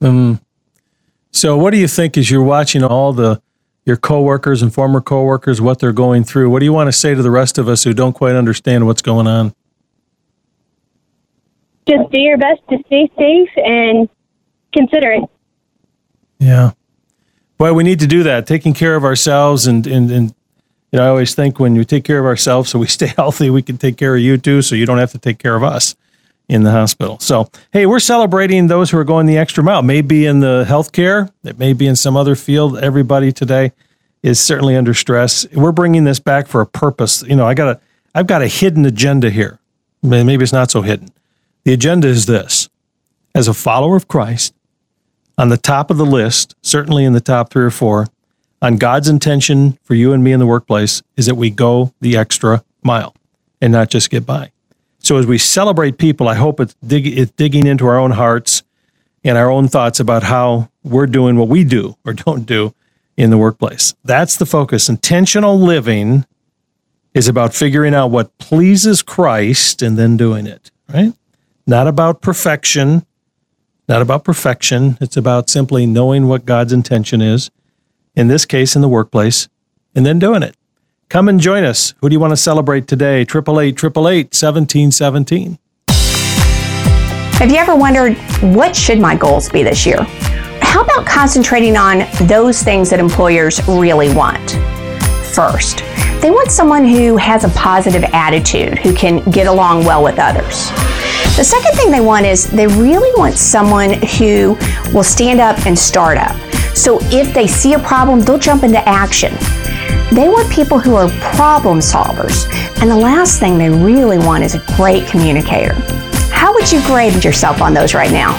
Um. 0.01 0.41
So, 1.31 1.57
what 1.57 1.71
do 1.71 1.77
you 1.77 1.87
think 1.87 2.17
as 2.17 2.29
you're 2.29 2.43
watching 2.43 2.83
all 2.83 3.13
the 3.13 3.41
your 3.85 3.97
coworkers 3.97 4.61
and 4.61 4.73
former 4.73 5.01
coworkers 5.01 5.61
what 5.61 5.79
they're 5.79 5.93
going 5.93 6.23
through? 6.23 6.49
What 6.49 6.59
do 6.59 6.65
you 6.65 6.73
want 6.73 6.87
to 6.89 6.91
say 6.91 7.15
to 7.15 7.21
the 7.21 7.31
rest 7.31 7.57
of 7.57 7.67
us 7.67 7.83
who 7.83 7.93
don't 7.93 8.13
quite 8.13 8.35
understand 8.35 8.85
what's 8.85 9.01
going 9.01 9.27
on? 9.27 9.55
Just 11.87 12.11
do 12.11 12.19
your 12.19 12.37
best 12.37 12.61
to 12.69 12.77
stay 12.85 13.09
safe 13.17 13.49
and 13.57 14.07
consider 14.73 15.13
it. 15.13 15.23
Yeah. 16.39 16.71
Well, 17.61 17.75
we 17.75 17.83
need 17.83 17.99
to 17.99 18.07
do 18.07 18.23
that, 18.23 18.47
taking 18.47 18.73
care 18.73 18.95
of 18.95 19.03
ourselves. 19.03 19.67
And, 19.67 19.85
and, 19.85 20.09
and, 20.09 20.33
you 20.91 20.97
know, 20.97 21.05
I 21.05 21.09
always 21.09 21.35
think 21.35 21.59
when 21.59 21.75
we 21.75 21.85
take 21.85 22.03
care 22.03 22.17
of 22.17 22.25
ourselves 22.25 22.71
so 22.71 22.79
we 22.79 22.87
stay 22.97 23.05
healthy, 23.05 23.51
we 23.51 23.61
can 23.61 23.77
take 23.77 23.97
care 23.97 24.15
of 24.15 24.19
you 24.19 24.39
too, 24.39 24.63
so 24.63 24.73
you 24.73 24.87
don't 24.87 24.97
have 24.97 25.11
to 25.11 25.19
take 25.19 25.37
care 25.37 25.55
of 25.55 25.63
us 25.63 25.95
in 26.49 26.63
the 26.63 26.71
hospital. 26.71 27.19
So, 27.19 27.51
hey, 27.71 27.85
we're 27.85 27.99
celebrating 27.99 28.65
those 28.65 28.89
who 28.89 28.97
are 28.97 29.03
going 29.03 29.27
the 29.27 29.37
extra 29.37 29.63
mile. 29.63 29.83
Maybe 29.83 30.25
in 30.25 30.39
the 30.39 30.65
healthcare, 30.67 31.31
it 31.43 31.59
may 31.59 31.73
be 31.73 31.85
in 31.85 31.95
some 31.95 32.17
other 32.17 32.33
field. 32.33 32.79
Everybody 32.79 33.31
today 33.31 33.73
is 34.23 34.39
certainly 34.39 34.75
under 34.75 34.95
stress. 34.95 35.45
We're 35.53 35.71
bringing 35.71 36.03
this 36.03 36.19
back 36.19 36.47
for 36.47 36.61
a 36.61 36.65
purpose. 36.65 37.21
You 37.21 37.35
know, 37.35 37.45
I 37.45 37.53
got 37.53 37.77
a, 37.77 37.81
I've 38.15 38.25
got 38.25 38.41
a 38.41 38.47
hidden 38.47 38.87
agenda 38.87 39.29
here. 39.29 39.59
Maybe 40.01 40.41
it's 40.41 40.51
not 40.51 40.71
so 40.71 40.81
hidden. 40.81 41.09
The 41.65 41.73
agenda 41.73 42.07
is 42.07 42.25
this: 42.25 42.69
as 43.35 43.47
a 43.47 43.53
follower 43.53 43.95
of 43.95 44.07
Christ, 44.07 44.55
on 45.41 45.49
the 45.49 45.57
top 45.57 45.89
of 45.89 45.97
the 45.97 46.05
list, 46.05 46.55
certainly 46.61 47.03
in 47.03 47.13
the 47.13 47.19
top 47.19 47.49
three 47.49 47.63
or 47.65 47.71
four, 47.71 48.05
on 48.61 48.77
God's 48.77 49.09
intention 49.09 49.79
for 49.81 49.95
you 49.95 50.13
and 50.13 50.23
me 50.23 50.33
in 50.33 50.39
the 50.39 50.45
workplace 50.45 51.01
is 51.17 51.25
that 51.25 51.33
we 51.33 51.49
go 51.49 51.91
the 51.99 52.15
extra 52.15 52.63
mile 52.83 53.15
and 53.59 53.73
not 53.73 53.89
just 53.89 54.11
get 54.11 54.23
by. 54.23 54.51
So 54.99 55.17
as 55.17 55.25
we 55.25 55.39
celebrate 55.39 55.97
people, 55.97 56.29
I 56.29 56.35
hope 56.35 56.59
it's, 56.59 56.75
dig, 56.85 57.07
it's 57.07 57.31
digging 57.31 57.65
into 57.65 57.87
our 57.87 57.97
own 57.97 58.11
hearts 58.11 58.61
and 59.23 59.35
our 59.35 59.49
own 59.49 59.67
thoughts 59.67 59.99
about 59.99 60.21
how 60.21 60.69
we're 60.83 61.07
doing 61.07 61.37
what 61.37 61.47
we 61.47 61.63
do 61.63 61.97
or 62.05 62.13
don't 62.13 62.45
do 62.45 62.75
in 63.17 63.31
the 63.31 63.37
workplace. 63.39 63.95
That's 64.03 64.37
the 64.37 64.45
focus. 64.45 64.89
Intentional 64.89 65.59
living 65.59 66.23
is 67.15 67.27
about 67.27 67.55
figuring 67.55 67.95
out 67.95 68.11
what 68.11 68.37
pleases 68.37 69.01
Christ 69.01 69.81
and 69.81 69.97
then 69.97 70.17
doing 70.17 70.45
it, 70.45 70.69
right? 70.87 71.13
Not 71.65 71.87
about 71.87 72.21
perfection, 72.21 73.07
not 73.91 74.01
about 74.01 74.23
perfection. 74.23 74.97
It's 75.01 75.17
about 75.17 75.49
simply 75.49 75.85
knowing 75.85 76.27
what 76.27 76.45
God's 76.45 76.71
intention 76.71 77.21
is, 77.21 77.51
in 78.15 78.29
this 78.29 78.45
case, 78.45 78.73
in 78.73 78.81
the 78.81 78.87
workplace, 78.87 79.49
and 79.93 80.05
then 80.05 80.17
doing 80.17 80.43
it. 80.43 80.55
Come 81.09 81.27
and 81.27 81.41
join 81.41 81.65
us. 81.65 81.93
Who 81.99 82.07
do 82.07 82.13
you 82.13 82.19
want 82.21 82.31
to 82.31 82.37
celebrate 82.37 82.87
today? 82.87 83.19
888 83.21 84.27
1717. 84.27 85.59
Have 85.89 87.51
you 87.51 87.57
ever 87.57 87.75
wondered 87.75 88.15
what 88.55 88.77
should 88.77 88.97
my 88.97 89.13
goals 89.13 89.49
be 89.49 89.61
this 89.61 89.85
year? 89.85 90.01
How 90.61 90.83
about 90.83 91.05
concentrating 91.05 91.75
on 91.75 92.07
those 92.27 92.63
things 92.63 92.89
that 92.91 92.99
employers 93.01 93.59
really 93.67 94.13
want? 94.13 94.51
First, 95.35 95.79
they 96.21 96.31
want 96.31 96.49
someone 96.49 96.85
who 96.85 97.17
has 97.17 97.43
a 97.43 97.49
positive 97.49 98.05
attitude, 98.13 98.79
who 98.79 98.93
can 98.93 99.19
get 99.31 99.47
along 99.47 99.83
well 99.83 100.01
with 100.01 100.17
others. 100.17 100.71
The 101.41 101.45
second 101.45 101.73
thing 101.73 101.89
they 101.89 102.01
want 102.01 102.27
is 102.27 102.45
they 102.51 102.67
really 102.67 103.09
want 103.17 103.35
someone 103.35 103.93
who 103.93 104.55
will 104.93 105.03
stand 105.03 105.39
up 105.39 105.65
and 105.65 105.75
start 105.75 106.19
up. 106.19 106.35
So 106.75 106.99
if 107.05 107.33
they 107.33 107.47
see 107.47 107.73
a 107.73 107.79
problem, 107.79 108.19
they'll 108.19 108.37
jump 108.37 108.61
into 108.61 108.77
action. 108.87 109.33
They 110.13 110.29
want 110.29 110.51
people 110.51 110.77
who 110.77 110.93
are 110.93 111.09
problem 111.33 111.79
solvers. 111.79 112.45
And 112.79 112.91
the 112.91 112.95
last 112.95 113.39
thing 113.39 113.57
they 113.57 113.71
really 113.71 114.19
want 114.19 114.43
is 114.43 114.53
a 114.53 114.63
great 114.77 115.07
communicator. 115.07 115.73
How 116.29 116.53
would 116.53 116.71
you 116.71 116.79
grade 116.85 117.23
yourself 117.23 117.59
on 117.59 117.73
those 117.73 117.95
right 117.95 118.11
now? 118.11 118.33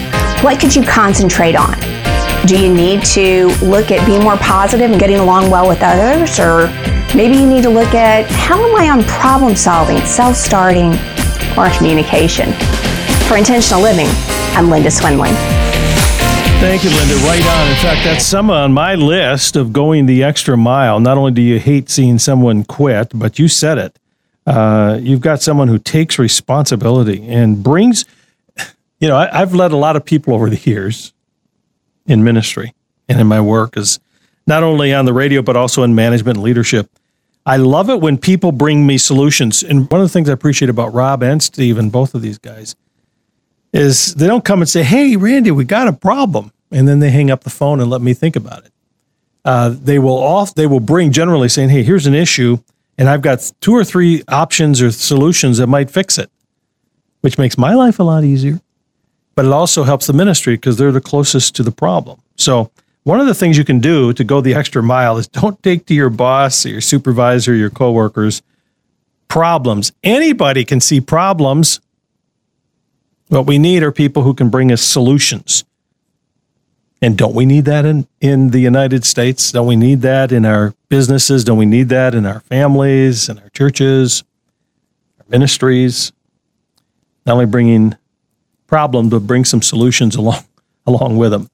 What 0.45 0.61
could 0.61 0.73
you 0.73 0.85
concentrate 0.85 1.57
on? 1.57 1.75
Do 2.47 2.57
you 2.57 2.73
need 2.73 3.05
to 3.07 3.49
look 3.63 3.91
at 3.91 4.07
being 4.07 4.23
more 4.23 4.37
positive 4.37 4.93
and 4.93 5.01
getting 5.01 5.19
along 5.19 5.51
well 5.51 5.67
with 5.67 5.83
others? 5.83 6.39
Or 6.39 6.69
maybe 7.17 7.35
you 7.35 7.49
need 7.49 7.65
to 7.65 7.69
look 7.69 7.95
at 7.95 8.31
how 8.31 8.65
am 8.65 8.77
I 8.77 8.91
on 8.91 9.03
problem 9.03 9.57
solving, 9.57 9.99
self 10.07 10.37
starting, 10.37 10.93
or 11.59 11.69
communication? 11.77 12.55
For 13.33 13.39
intentional 13.39 13.81
living, 13.81 14.09
I'm 14.55 14.69
Linda 14.69 14.91
Swindling. 14.91 15.33
Thank 16.61 16.85
you, 16.85 16.91
Linda. 16.91 17.15
Right 17.25 17.41
on. 17.41 17.71
In 17.71 17.77
fact, 17.77 18.05
that's 18.05 18.27
some 18.27 18.51
on 18.51 18.75
my 18.75 18.95
list 18.95 19.57
of 19.57 19.73
going 19.73 20.05
the 20.05 20.23
extra 20.23 20.55
mile. 20.55 21.01
Not 21.01 21.17
only 21.17 21.33
do 21.33 21.41
you 21.41 21.59
hate 21.59 21.89
seeing 21.89 22.19
someone 22.19 22.63
quit, 22.63 23.11
but 23.15 23.39
you 23.39 23.49
said 23.49 23.79
it. 23.79 23.99
Uh, 24.47 24.99
you've 25.01 25.23
got 25.23 25.41
someone 25.41 25.69
who 25.69 25.79
takes 25.79 26.19
responsibility 26.19 27.27
and 27.27 27.63
brings, 27.63 28.05
you 29.01 29.09
know, 29.09 29.17
I, 29.17 29.41
I've 29.41 29.55
led 29.55 29.73
a 29.73 29.79
lot 29.79 29.97
of 29.97 30.05
people 30.05 30.35
over 30.35 30.51
the 30.51 30.71
years 30.71 31.15
in 32.05 32.23
ministry 32.23 32.75
and 33.09 33.19
in 33.19 33.27
my 33.29 33.41
work 33.41 33.79
as 33.79 33.99
not 34.47 34.63
only 34.63 34.93
on 34.93 35.07
the 35.07 35.15
radio, 35.15 35.41
but 35.41 35.57
also 35.57 35.85
in 35.85 35.95
management 35.95 36.37
and 36.37 36.45
leadership. 36.45 36.91
I 37.47 37.57
love 37.57 37.89
it 37.89 38.03
when 38.03 38.19
people 38.19 38.53
bring 38.53 38.87
me 38.87 38.99
solutions. 38.99 39.63
And 39.63 39.91
one 39.91 40.03
of 40.03 40.07
the 40.07 40.13
things 40.13 40.29
I 40.29 40.35
appreciate 40.35 40.69
about 40.69 40.93
Rob 40.93 41.23
and 41.23 41.43
Steve 41.43 41.79
and 41.79 41.91
both 41.91 42.15
of 42.15 42.21
these 42.21 42.37
guys 42.37 42.77
is 43.73 44.15
they 44.15 44.27
don't 44.27 44.45
come 44.45 44.61
and 44.61 44.69
say, 44.69 44.83
"Hey, 44.83 45.17
Randy, 45.17 45.51
we 45.51 45.65
got 45.65 45.89
a 45.89 45.93
problem," 45.93 46.53
and 46.71 46.87
then 46.87 46.99
they 46.99 47.11
hang 47.11 47.31
up 47.31 47.45
the 47.45 47.51
phone 47.51 47.81
and 47.81 47.91
let 47.91 48.03
me 48.03 48.15
think 48.15 48.37
about 48.37 48.65
it. 48.65 48.73
Uh, 49.45 49.71
they 49.71 49.99
will 49.99 50.19
off 50.19 50.55
they 50.55 50.67
will 50.67 50.81
bring 50.81 51.13
generally 51.13 51.49
saying, 51.49 51.71
"Hey, 51.71 51.83
here's 51.83 52.07
an 52.07 52.15
issue, 52.15 52.59
and 52.99 53.09
I've 53.09 53.23
got 53.23 53.51
two 53.61 53.73
or 53.73 53.85
three 53.85 54.23
options 54.29 54.81
or 54.83 54.91
solutions 54.91 55.59
that 55.59 55.67
might 55.67 55.91
fix 55.91 56.19
it," 56.19 56.31
which 57.23 57.39
makes 57.39 57.57
my 57.59 57.75
life 57.75 57.99
a 57.99 58.05
lot 58.05 58.25
easier. 58.25 58.61
But 59.35 59.47
it 59.47 59.53
also 59.53 59.85
helps 59.85 60.07
the 60.07 60.13
ministry 60.13 60.55
because 60.55 60.77
they're 60.77 60.93
the 60.93 61.01
closest 61.01 61.57
to 61.57 61.63
the 61.63 61.73
problem. 61.73 62.21
So 62.37 62.71
one 63.05 63.19
of 63.19 63.27
the 63.27 63.35
things 63.35 63.57
you 63.57 63.65
can 63.65 63.81
do 63.81 64.13
to 64.13 64.25
go 64.25 64.41
the 64.41 64.55
extra 64.55 64.83
mile 64.83 65.17
is 65.17 65.27
don't 65.27 65.61
take 65.63 65.87
to 65.87 65.95
your 65.95 66.11
boss 66.11 66.67
or 66.67 66.69
your 66.69 66.81
supervisor, 66.83 67.55
your 67.55 67.71
coworkers 67.71 68.43
problems. 69.29 69.93
Anybody 70.05 70.63
can 70.63 70.79
see 70.79 71.01
problems 71.01 71.81
what 73.33 73.47
we 73.47 73.57
need 73.57 73.83
are 73.83 73.91
people 73.91 74.25
who 74.25 74.35
can 74.35 74.51
bring 74.51 74.71
us 74.71 74.83
solutions. 74.83 75.65
And 77.01 77.17
don't 77.17 77.35
we 77.35 77.47
need 77.47 77.65
that 77.65 77.87
in, 77.87 78.07
in 78.21 78.51
the 78.51 78.61
United 78.61 79.07
States? 79.07 79.51
Don't 79.51 79.67
we 79.67 79.75
need 79.75 80.03
that 80.03 80.33
in 80.33 80.45
our 80.45 80.75
businesses? 80.91 81.43
Don't 81.43 81.57
we 81.57 81.65
need 81.65 81.89
that 81.89 82.15
in 82.15 82.27
our 82.27 82.41
families 82.41 83.31
and 83.31 83.41
our 83.41 83.49
churches, 83.49 84.23
our 85.19 85.25
ministries? 85.31 86.13
Not 87.25 87.33
only 87.33 87.47
bringing 87.47 87.97
problems, 88.67 89.09
but 89.11 89.21
bring 89.21 89.47
some 89.47 89.63
solutions 89.63 90.15
along, 90.17 90.45
along 90.87 91.17
with 91.17 91.31
them. 91.33 91.49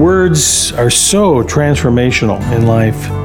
Words 0.00 0.72
are 0.74 0.88
so 0.88 1.42
transformational 1.42 2.40
in 2.52 2.66
life. 2.68 3.19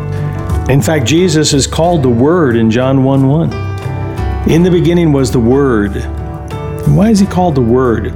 In 0.69 0.81
fact, 0.81 1.05
Jesus 1.05 1.53
is 1.53 1.67
called 1.67 2.01
the 2.01 2.09
Word 2.09 2.55
in 2.55 2.71
John 2.71 3.03
1 3.03 3.27
1. 3.27 4.49
In 4.49 4.63
the 4.63 4.71
beginning 4.71 5.13
was 5.13 5.31
the 5.31 5.39
Word. 5.39 6.03
Why 6.87 7.11
is 7.11 7.19
he 7.19 7.27
called 7.27 7.53
the 7.53 7.61
Word? 7.61 8.07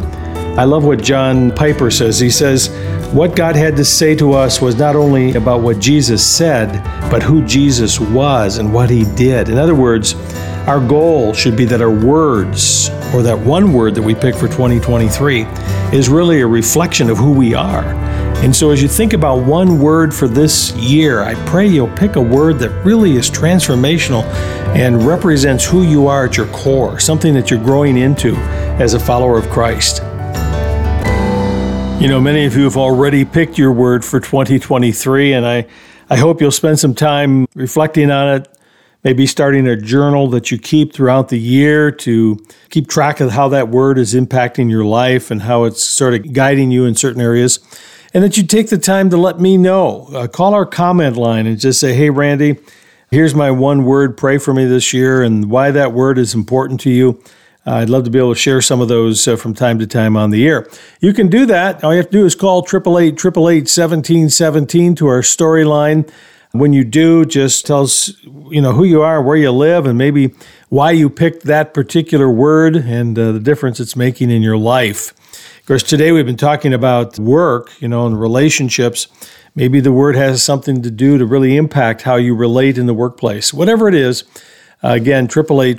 I 0.57 0.63
love 0.63 0.83
what 0.83 0.99
John 0.99 1.51
Piper 1.51 1.91
says. 1.91 2.19
He 2.19 2.31
says, 2.31 2.69
What 3.13 3.35
God 3.35 3.55
had 3.55 3.75
to 3.77 3.85
say 3.85 4.15
to 4.15 4.33
us 4.33 4.61
was 4.61 4.75
not 4.79 4.95
only 4.95 5.35
about 5.35 5.61
what 5.61 5.77
Jesus 5.77 6.25
said, 6.25 6.83
but 7.11 7.21
who 7.21 7.45
Jesus 7.45 7.99
was 7.99 8.57
and 8.57 8.73
what 8.73 8.89
he 8.89 9.05
did. 9.15 9.49
In 9.49 9.59
other 9.59 9.75
words, 9.75 10.15
our 10.67 10.79
goal 10.79 11.33
should 11.33 11.55
be 11.55 11.65
that 11.65 11.83
our 11.83 11.91
words, 11.91 12.89
or 13.13 13.21
that 13.21 13.37
one 13.37 13.73
word 13.73 13.93
that 13.93 14.01
we 14.01 14.15
pick 14.15 14.33
for 14.33 14.47
2023, 14.47 15.43
is 15.93 16.09
really 16.09 16.41
a 16.41 16.47
reflection 16.47 17.11
of 17.11 17.17
who 17.19 17.31
we 17.31 17.53
are. 17.53 18.08
And 18.41 18.55
so, 18.55 18.71
as 18.71 18.81
you 18.81 18.87
think 18.87 19.11
about 19.11 19.43
one 19.43 19.81
word 19.81 20.15
for 20.15 20.25
this 20.25 20.71
year, 20.77 21.23
I 21.23 21.35
pray 21.45 21.67
you'll 21.67 21.93
pick 21.97 22.15
a 22.15 22.21
word 22.21 22.57
that 22.59 22.69
really 22.85 23.17
is 23.17 23.29
transformational 23.29 24.23
and 24.73 25.05
represents 25.05 25.65
who 25.65 25.83
you 25.83 26.07
are 26.07 26.23
at 26.23 26.37
your 26.37 26.47
core, 26.47 27.01
something 27.01 27.33
that 27.33 27.51
you're 27.51 27.61
growing 27.61 27.97
into 27.97 28.33
as 28.79 28.93
a 28.93 28.99
follower 28.99 29.37
of 29.37 29.49
Christ. 29.49 29.97
You 32.01 32.07
know, 32.07 32.21
many 32.21 32.45
of 32.45 32.55
you 32.55 32.63
have 32.63 32.77
already 32.77 33.25
picked 33.25 33.57
your 33.57 33.73
word 33.73 34.05
for 34.05 34.21
2023, 34.21 35.33
and 35.33 35.45
I, 35.45 35.67
I 36.09 36.15
hope 36.15 36.39
you'll 36.39 36.51
spend 36.51 36.79
some 36.79 36.95
time 36.95 37.45
reflecting 37.55 38.09
on 38.09 38.35
it, 38.35 38.47
maybe 39.03 39.27
starting 39.27 39.67
a 39.67 39.75
journal 39.75 40.29
that 40.29 40.49
you 40.49 40.57
keep 40.57 40.93
throughout 40.93 41.27
the 41.27 41.37
year 41.37 41.91
to 41.91 42.39
keep 42.69 42.87
track 42.87 43.19
of 43.19 43.31
how 43.31 43.49
that 43.49 43.67
word 43.67 43.97
is 43.97 44.13
impacting 44.13 44.71
your 44.71 44.85
life 44.85 45.29
and 45.29 45.41
how 45.41 45.65
it's 45.65 45.83
sort 45.83 46.13
of 46.13 46.31
guiding 46.31 46.71
you 46.71 46.85
in 46.85 46.95
certain 46.95 47.21
areas 47.21 47.59
and 48.13 48.23
that 48.23 48.37
you 48.37 48.43
take 48.43 48.69
the 48.69 48.77
time 48.77 49.09
to 49.09 49.17
let 49.17 49.39
me 49.39 49.57
know. 49.57 50.09
Uh, 50.13 50.27
call 50.27 50.53
our 50.53 50.65
comment 50.65 51.17
line 51.17 51.45
and 51.45 51.59
just 51.59 51.79
say, 51.79 51.93
hey, 51.93 52.09
Randy, 52.09 52.57
here's 53.11 53.35
my 53.35 53.51
one 53.51 53.85
word. 53.85 54.17
Pray 54.17 54.37
for 54.37 54.53
me 54.53 54.65
this 54.65 54.93
year 54.93 55.21
and 55.21 55.49
why 55.49 55.71
that 55.71 55.93
word 55.93 56.17
is 56.17 56.33
important 56.33 56.79
to 56.81 56.89
you. 56.89 57.21
Uh, 57.67 57.73
I'd 57.73 57.89
love 57.89 58.05
to 58.05 58.09
be 58.09 58.17
able 58.17 58.33
to 58.33 58.39
share 58.39 58.61
some 58.61 58.81
of 58.81 58.87
those 58.87 59.27
uh, 59.27 59.35
from 59.35 59.53
time 59.53 59.79
to 59.79 59.87
time 59.87 60.17
on 60.17 60.31
the 60.31 60.47
air. 60.47 60.67
You 61.01 61.13
can 61.13 61.27
do 61.27 61.45
that. 61.47 61.83
All 61.83 61.91
you 61.93 61.97
have 61.97 62.07
to 62.07 62.11
do 62.11 62.25
is 62.25 62.33
call 62.33 62.63
888 62.63 63.35
1717 63.35 64.95
to 64.95 65.07
our 65.07 65.21
storyline. 65.21 66.09
When 66.51 66.73
you 66.73 66.83
do, 66.83 67.25
just 67.25 67.67
tell 67.67 67.83
us, 67.83 68.11
you 68.23 68.59
know, 68.59 68.73
who 68.73 68.83
you 68.83 69.03
are, 69.03 69.21
where 69.21 69.35
you 69.35 69.51
live, 69.51 69.85
and 69.85 69.99
maybe 69.99 70.33
why 70.69 70.91
you 70.91 71.07
picked 71.07 71.43
that 71.43 71.75
particular 71.75 72.27
word 72.27 72.75
and 72.75 73.19
uh, 73.19 73.33
the 73.33 73.39
difference 73.39 73.79
it's 73.79 73.95
making 73.95 74.31
in 74.31 74.41
your 74.41 74.57
life 74.57 75.13
course, 75.69 75.83
today 75.83 76.11
we've 76.11 76.25
been 76.25 76.35
talking 76.35 76.73
about 76.73 77.19
work, 77.19 77.79
you 77.79 77.87
know, 77.87 78.07
and 78.07 78.19
relationships. 78.19 79.07
Maybe 79.53 79.79
the 79.79 79.91
word 79.91 80.15
has 80.15 80.41
something 80.41 80.81
to 80.81 80.89
do 80.89 81.19
to 81.19 81.27
really 81.27 81.57
impact 81.57 82.01
how 82.01 82.15
you 82.15 82.33
relate 82.33 82.79
in 82.79 82.87
the 82.87 82.93
workplace. 82.95 83.53
Whatever 83.53 83.87
it 83.87 83.93
is, 83.93 84.23
uh, 84.83 84.93
again, 84.93 85.25
888 85.25 85.77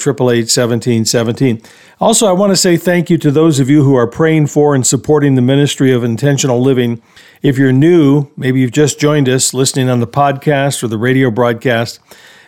Also, 1.98 2.28
I 2.28 2.32
want 2.32 2.52
to 2.52 2.56
say 2.56 2.76
thank 2.76 3.10
you 3.10 3.18
to 3.18 3.32
those 3.32 3.58
of 3.58 3.68
you 3.68 3.82
who 3.82 3.96
are 3.96 4.06
praying 4.06 4.46
for 4.46 4.76
and 4.76 4.86
supporting 4.86 5.34
the 5.34 5.42
ministry 5.42 5.90
of 5.90 6.04
intentional 6.04 6.62
living. 6.62 7.02
If 7.42 7.58
you're 7.58 7.72
new, 7.72 8.30
maybe 8.36 8.60
you've 8.60 8.70
just 8.70 9.00
joined 9.00 9.28
us 9.28 9.52
listening 9.52 9.90
on 9.90 9.98
the 9.98 10.06
podcast 10.06 10.84
or 10.84 10.86
the 10.86 10.98
radio 10.98 11.32
broadcast, 11.32 11.98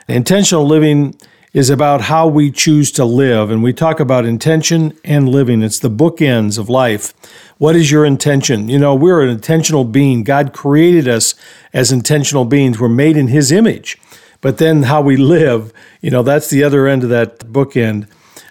intentional 0.07 0.65
living 0.65 1.17
is 1.53 1.69
about 1.69 2.03
how 2.03 2.27
we 2.27 2.51
choose 2.51 2.91
to 2.93 3.05
live. 3.05 3.51
And 3.51 3.63
we 3.63 3.73
talk 3.73 4.01
about 4.01 4.25
intention 4.25 4.97
and 5.05 5.29
living. 5.29 5.63
It's 5.63 5.79
the 5.79 5.91
bookends 5.91 6.59
of 6.59 6.69
life. 6.71 7.13
What 7.59 7.77
is 7.77 7.91
your 7.91 8.07
intention? 8.07 8.69
You 8.69 8.79
know, 8.79 8.95
we're 8.95 9.23
an 9.23 9.29
intentional 9.29 9.85
being. 9.85 10.25
God 10.25 10.53
created 10.53 11.07
us 11.07 11.35
as 11.73 11.93
intentional 11.93 12.47
beings. 12.47 12.81
We're 12.81 12.89
made 12.89 13.17
in 13.17 13.29
His 13.29 13.53
image. 13.53 13.99
But 14.41 14.59
then 14.59 14.85
how 14.85 15.03
we 15.03 15.17
live, 15.17 15.73
you 16.01 16.11
know, 16.11 16.23
that's 16.23 16.49
the 16.49 16.65
other 16.65 16.87
end 16.87 17.05
of 17.05 17.11
that 17.11 17.41
bookend. 17.41 18.09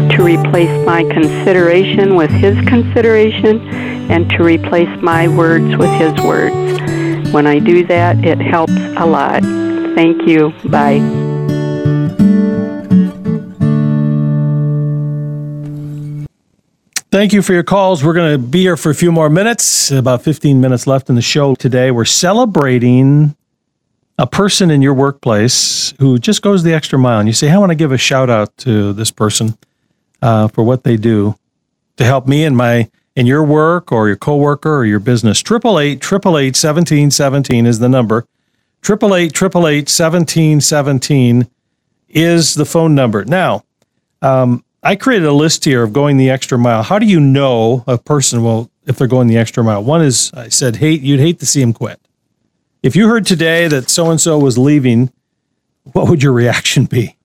to 0.09 0.23
replace 0.23 0.85
my 0.85 1.03
consideration 1.03 2.15
with 2.15 2.31
His 2.31 2.57
consideration, 2.67 3.61
and 4.09 4.27
to 4.31 4.43
replace 4.43 4.89
my 5.01 5.27
words 5.27 5.77
with 5.77 5.91
His 5.99 6.19
words. 6.23 7.31
When 7.31 7.45
I 7.45 7.59
do 7.59 7.85
that, 7.85 8.25
it 8.25 8.39
helps 8.39 8.73
a 8.73 9.05
lot. 9.05 9.43
Thank 9.95 10.27
you. 10.27 10.51
Bye. 10.65 11.26
Thank 17.09 17.31
you 17.31 17.41
for 17.41 17.53
your 17.53 17.63
calls. 17.63 18.03
We're 18.03 18.13
going 18.13 18.33
to 18.33 18.37
be 18.37 18.59
here 18.59 18.75
for 18.75 18.89
a 18.89 18.95
few 18.95 19.13
more 19.13 19.29
minutes, 19.29 19.91
about 19.91 20.23
15 20.23 20.59
minutes 20.59 20.85
left 20.85 21.09
in 21.09 21.15
the 21.15 21.21
show 21.21 21.55
today. 21.55 21.89
We're 21.89 22.03
celebrating 22.03 23.33
a 24.17 24.27
person 24.27 24.69
in 24.69 24.81
your 24.81 24.93
workplace 24.93 25.93
who 25.99 26.19
just 26.19 26.41
goes 26.41 26.63
the 26.63 26.73
extra 26.73 26.99
mile. 26.99 27.19
And 27.19 27.29
you 27.29 27.33
say, 27.33 27.49
I 27.49 27.57
want 27.59 27.69
to 27.69 27.75
give 27.75 27.93
a 27.93 27.97
shout 27.97 28.29
out 28.29 28.55
to 28.57 28.91
this 28.91 29.09
person 29.09 29.57
uh, 30.21 30.49
for 30.49 30.65
what 30.65 30.83
they 30.83 30.97
do 30.97 31.35
to 31.95 32.03
help 32.03 32.27
me 32.27 32.43
in 32.43 32.57
my 32.57 32.89
in 33.15 33.25
your 33.25 33.43
work 33.43 33.91
or 33.91 34.07
your 34.07 34.17
coworker 34.17 34.75
or 34.75 34.85
your 34.85 34.99
business. 34.99 35.39
888 35.39 36.03
888 36.03 36.57
1717 36.57 37.65
is 37.65 37.79
the 37.79 37.87
number. 37.87 38.27
888 38.83 39.31
888 39.31 39.89
1717 39.89 41.47
is 42.09 42.55
the 42.55 42.65
phone 42.65 42.93
number. 42.93 43.23
Now, 43.23 43.63
um, 44.21 44.63
I 44.87 44.95
created 44.95 45.27
a 45.27 45.33
list 45.33 45.65
here 45.65 45.83
of 45.83 45.91
going 45.91 46.15
the 46.15 46.29
extra 46.29 46.57
mile. 46.57 46.81
How 46.81 46.97
do 46.97 47.05
you 47.05 47.19
know 47.19 47.83
a 47.87 47.97
person 47.97 48.41
will 48.41 48.71
if 48.85 48.95
they're 48.95 49.05
going 49.05 49.27
the 49.27 49.37
extra 49.37 49.61
mile? 49.61 49.83
One 49.83 50.01
is 50.01 50.31
I 50.33 50.47
said 50.47 50.77
hate 50.77 51.01
you'd 51.01 51.19
hate 51.19 51.39
to 51.39 51.45
see 51.45 51.61
him 51.61 51.73
quit. 51.73 51.99
If 52.81 52.95
you 52.95 53.09
heard 53.09 53.25
today 53.25 53.67
that 53.67 53.89
so 53.89 54.09
and 54.09 54.21
so 54.21 54.39
was 54.39 54.57
leaving, 54.57 55.11
what 55.83 56.07
would 56.07 56.23
your 56.23 56.31
reaction 56.31 56.85
be? 56.85 57.17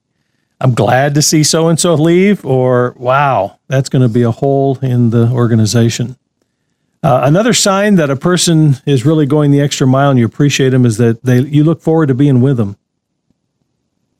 I'm 0.59 0.73
glad 0.73 1.15
to 1.15 1.21
see 1.21 1.41
so 1.41 1.69
and 1.69 1.79
so 1.79 1.93
leave, 1.93 2.45
or 2.45 2.95
wow, 2.97 3.59
that's 3.69 3.87
going 3.87 4.01
to 4.01 4.13
be 4.13 4.23
a 4.23 4.31
hole 4.31 4.77
in 4.81 5.11
the 5.11 5.29
organization. 5.29 6.17
Uh, 7.01 7.21
another 7.23 7.53
sign 7.53 7.95
that 7.95 8.09
a 8.09 8.17
person 8.17 8.75
is 8.85 9.05
really 9.05 9.25
going 9.25 9.51
the 9.51 9.61
extra 9.61 9.87
mile 9.87 10.09
and 10.09 10.19
you 10.19 10.25
appreciate 10.25 10.71
them 10.71 10.85
is 10.85 10.97
that 10.97 11.23
they 11.23 11.39
you 11.39 11.63
look 11.63 11.81
forward 11.81 12.07
to 12.07 12.13
being 12.13 12.41
with 12.41 12.57
them. 12.57 12.75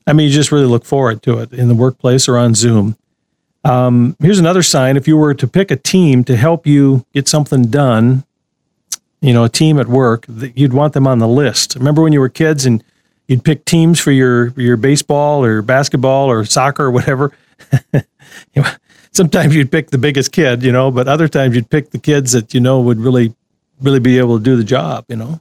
I 0.07 0.13
mean, 0.13 0.29
you 0.29 0.33
just 0.33 0.53
really 0.53 0.65
look 0.65 0.85
forward 0.85 1.21
to 1.23 1.39
it 1.39 1.51
in 1.51 1.67
the 1.67 1.75
workplace 1.75 2.29
or 2.29 2.37
on 2.37 2.55
Zoom. 2.55 2.95
Um, 3.63 4.15
here's 4.19 4.39
another 4.39 4.63
sign: 4.63 4.97
if 4.97 5.07
you 5.07 5.17
were 5.17 5.33
to 5.33 5.47
pick 5.47 5.71
a 5.71 5.75
team 5.75 6.23
to 6.25 6.35
help 6.35 6.67
you 6.67 7.05
get 7.13 7.27
something 7.27 7.67
done, 7.67 8.25
you 9.21 9.33
know, 9.33 9.43
a 9.45 9.49
team 9.49 9.79
at 9.79 9.87
work, 9.87 10.25
you'd 10.55 10.73
want 10.73 10.93
them 10.93 11.07
on 11.07 11.19
the 11.19 11.27
list. 11.27 11.75
Remember 11.75 12.01
when 12.01 12.13
you 12.13 12.19
were 12.19 12.29
kids 12.29 12.65
and 12.65 12.83
you'd 13.27 13.43
pick 13.43 13.65
teams 13.65 13.99
for 13.99 14.11
your 14.11 14.47
your 14.59 14.77
baseball 14.77 15.43
or 15.43 15.61
basketball 15.61 16.29
or 16.29 16.43
soccer 16.45 16.85
or 16.85 16.91
whatever. 16.91 17.31
sometimes 19.11 19.55
you'd 19.55 19.71
pick 19.71 19.91
the 19.91 19.97
biggest 19.97 20.31
kid, 20.31 20.63
you 20.63 20.71
know, 20.71 20.91
but 20.91 21.07
other 21.07 21.27
times 21.27 21.55
you'd 21.55 21.69
pick 21.69 21.91
the 21.91 21.99
kids 21.99 22.33
that 22.33 22.53
you 22.53 22.59
know 22.59 22.81
would 22.81 22.99
really 22.99 23.33
really 23.81 23.99
be 23.99 24.17
able 24.17 24.37
to 24.37 24.43
do 24.43 24.55
the 24.55 24.63
job, 24.63 25.05
you 25.07 25.15
know. 25.15 25.39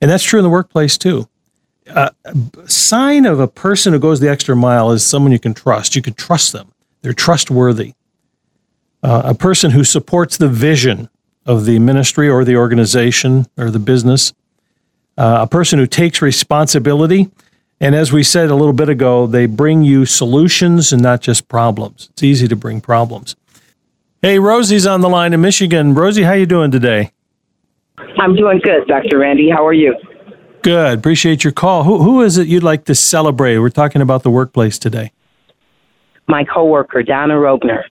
And 0.00 0.10
that's 0.10 0.24
true 0.24 0.38
in 0.38 0.44
the 0.44 0.50
workplace 0.50 0.98
too. 0.98 1.28
Uh, 1.88 2.10
a 2.24 2.68
sign 2.68 3.26
of 3.26 3.40
a 3.40 3.48
person 3.48 3.92
who 3.92 3.98
goes 3.98 4.20
the 4.20 4.30
extra 4.30 4.56
mile 4.56 4.90
is 4.90 5.06
someone 5.06 5.32
you 5.32 5.38
can 5.38 5.52
trust. 5.52 5.94
You 5.94 6.02
can 6.02 6.14
trust 6.14 6.52
them. 6.52 6.72
They're 7.04 7.12
trustworthy. 7.12 7.92
Uh, 9.00 9.22
a 9.26 9.34
person 9.34 9.70
who 9.70 9.84
supports 9.84 10.36
the 10.36 10.48
vision 10.48 11.08
of 11.46 11.66
the 11.66 11.78
ministry 11.78 12.28
or 12.28 12.44
the 12.44 12.56
organization 12.56 13.46
or 13.56 13.70
the 13.70 13.78
business 13.78 14.32
uh, 15.16 15.38
a 15.42 15.46
person 15.46 15.78
who 15.78 15.86
takes 15.86 16.20
responsibility. 16.20 17.30
And 17.80 17.94
as 17.94 18.12
we 18.12 18.22
said 18.22 18.50
a 18.50 18.54
little 18.54 18.72
bit 18.72 18.88
ago, 18.88 19.26
they 19.26 19.46
bring 19.46 19.82
you 19.82 20.06
solutions 20.06 20.92
and 20.92 21.02
not 21.02 21.20
just 21.20 21.48
problems. 21.48 22.08
It's 22.12 22.22
easy 22.22 22.48
to 22.48 22.56
bring 22.56 22.80
problems. 22.80 23.36
Hey, 24.22 24.38
Rosie's 24.38 24.86
on 24.86 25.02
the 25.02 25.08
line 25.08 25.32
in 25.32 25.40
Michigan. 25.40 25.94
Rosie, 25.94 26.22
how 26.22 26.32
you 26.32 26.46
doing 26.46 26.70
today? 26.70 27.12
I'm 28.18 28.34
doing 28.34 28.60
good, 28.62 28.86
Dr. 28.88 29.18
Randy. 29.18 29.50
How 29.50 29.66
are 29.66 29.72
you? 29.72 29.94
Good. 30.62 30.98
Appreciate 30.98 31.44
your 31.44 31.52
call. 31.52 31.84
Who, 31.84 32.02
who 32.02 32.22
is 32.22 32.38
it 32.38 32.48
you'd 32.48 32.62
like 32.62 32.86
to 32.86 32.94
celebrate? 32.94 33.58
We're 33.58 33.68
talking 33.68 34.00
about 34.00 34.22
the 34.22 34.30
workplace 34.30 34.78
today. 34.78 35.12
My 36.26 36.44
coworker, 36.44 37.02
Donna 37.02 37.34
Rogner. 37.34 37.82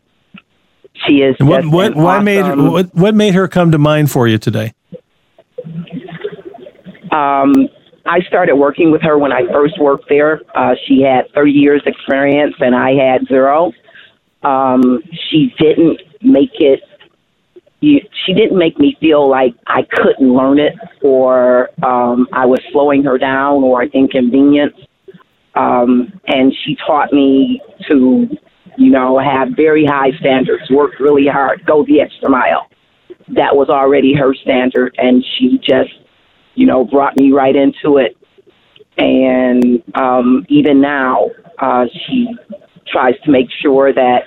She 1.07 1.21
is. 1.21 1.35
what 1.39 1.65
what, 1.65 1.95
why 1.95 2.15
awesome, 2.17 2.25
made 2.25 2.55
what, 2.55 2.93
what 2.93 3.15
made 3.15 3.33
her 3.33 3.47
come 3.47 3.71
to 3.71 3.77
mind 3.77 4.11
for 4.11 4.27
you 4.27 4.37
today? 4.37 4.73
Um, 7.11 7.69
I 8.05 8.19
started 8.27 8.55
working 8.55 8.91
with 8.91 9.01
her 9.03 9.17
when 9.17 9.31
I 9.31 9.47
first 9.51 9.79
worked 9.79 10.09
there. 10.09 10.41
Uh, 10.55 10.75
she 10.87 11.01
had 11.01 11.31
30 11.33 11.51
years 11.51 11.81
experience 11.85 12.55
and 12.59 12.75
I 12.75 12.91
had 12.93 13.27
zero. 13.27 13.71
Um, 14.41 15.01
she 15.29 15.53
didn't 15.57 16.01
make 16.21 16.51
it. 16.59 16.81
You, 17.79 17.99
she 18.25 18.33
didn't 18.33 18.57
make 18.57 18.77
me 18.79 18.97
feel 18.99 19.29
like 19.29 19.53
I 19.67 19.83
couldn't 19.83 20.33
learn 20.33 20.59
it 20.59 20.73
or 21.01 21.69
um, 21.83 22.27
I 22.33 22.45
was 22.45 22.59
slowing 22.71 23.03
her 23.03 23.17
down 23.17 23.63
or 23.63 23.83
inconvenience. 23.83 24.75
Um, 25.55 26.19
and 26.27 26.53
she 26.65 26.75
taught 26.87 27.13
me 27.13 27.61
to, 27.89 28.27
you 28.77 28.91
know, 28.91 29.19
have 29.19 29.49
very 29.55 29.85
high 29.85 30.11
standards, 30.19 30.63
work 30.69 30.99
really 30.99 31.27
hard, 31.27 31.65
go 31.65 31.85
the 31.85 32.01
extra 32.01 32.29
mile. 32.29 32.67
That 33.29 33.55
was 33.55 33.69
already 33.69 34.13
her 34.15 34.33
standard, 34.33 34.95
and 34.97 35.23
she 35.37 35.57
just 35.59 35.93
you 36.55 36.65
know, 36.65 36.83
brought 36.83 37.15
me 37.17 37.31
right 37.31 37.55
into 37.55 37.97
it. 37.97 38.17
And 38.97 39.81
um, 39.95 40.45
even 40.49 40.81
now, 40.81 41.29
uh, 41.59 41.85
she 42.05 42.27
tries 42.91 43.19
to 43.25 43.31
make 43.31 43.47
sure 43.61 43.93
that 43.93 44.19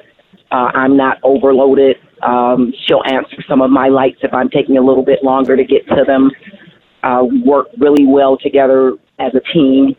uh, 0.51 0.71
I'm 0.75 0.97
not 0.97 1.19
overloaded. 1.23 1.97
Um, 2.23 2.73
she'll 2.87 3.03
answer 3.07 3.45
some 3.49 3.63
of 3.63 3.71
my 3.71 3.89
lights 3.89 4.19
if 4.23 4.33
I'm 4.35 4.49
taking 4.49 4.77
a 4.77 4.81
little 4.81 5.05
bit 5.05 5.23
longer 5.23 5.57
to 5.57 5.65
get 5.65 5.87
to 5.89 6.05
them. 6.05 6.31
Uh, 7.03 7.25
work 7.45 7.69
really 7.79 8.07
well 8.07 8.37
together 8.37 8.95
as 9.21 9.33
a 9.35 9.41
team. 9.53 9.95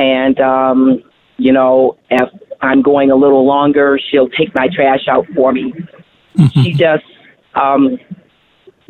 And, 0.00 0.40
um, 0.40 1.02
you 1.36 1.52
know, 1.52 1.98
if 2.08 2.28
I'm 2.62 2.80
going 2.80 3.10
a 3.10 3.16
little 3.16 3.46
longer, 3.46 3.98
she'll 4.10 4.30
take 4.30 4.54
my 4.54 4.68
trash 4.74 5.06
out 5.08 5.26
for 5.34 5.52
me. 5.52 5.74
Mm-hmm. 6.38 6.62
She 6.62 6.72
just 6.72 7.04
um, 7.54 7.98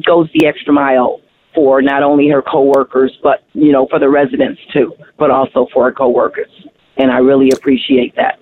goes 0.06 0.28
the 0.34 0.46
extra 0.46 0.72
mile 0.72 1.20
for 1.52 1.82
not 1.82 2.04
only 2.04 2.28
her 2.28 2.42
coworkers, 2.42 3.18
but 3.24 3.42
you 3.54 3.72
know, 3.72 3.88
for 3.88 3.98
the 3.98 4.08
residents 4.08 4.60
too, 4.72 4.94
but 5.18 5.32
also 5.32 5.66
for 5.72 5.86
her 5.86 5.92
coworkers. 5.92 6.50
And 6.96 7.10
I 7.10 7.18
really 7.18 7.50
appreciate 7.50 8.14
that. 8.14 8.38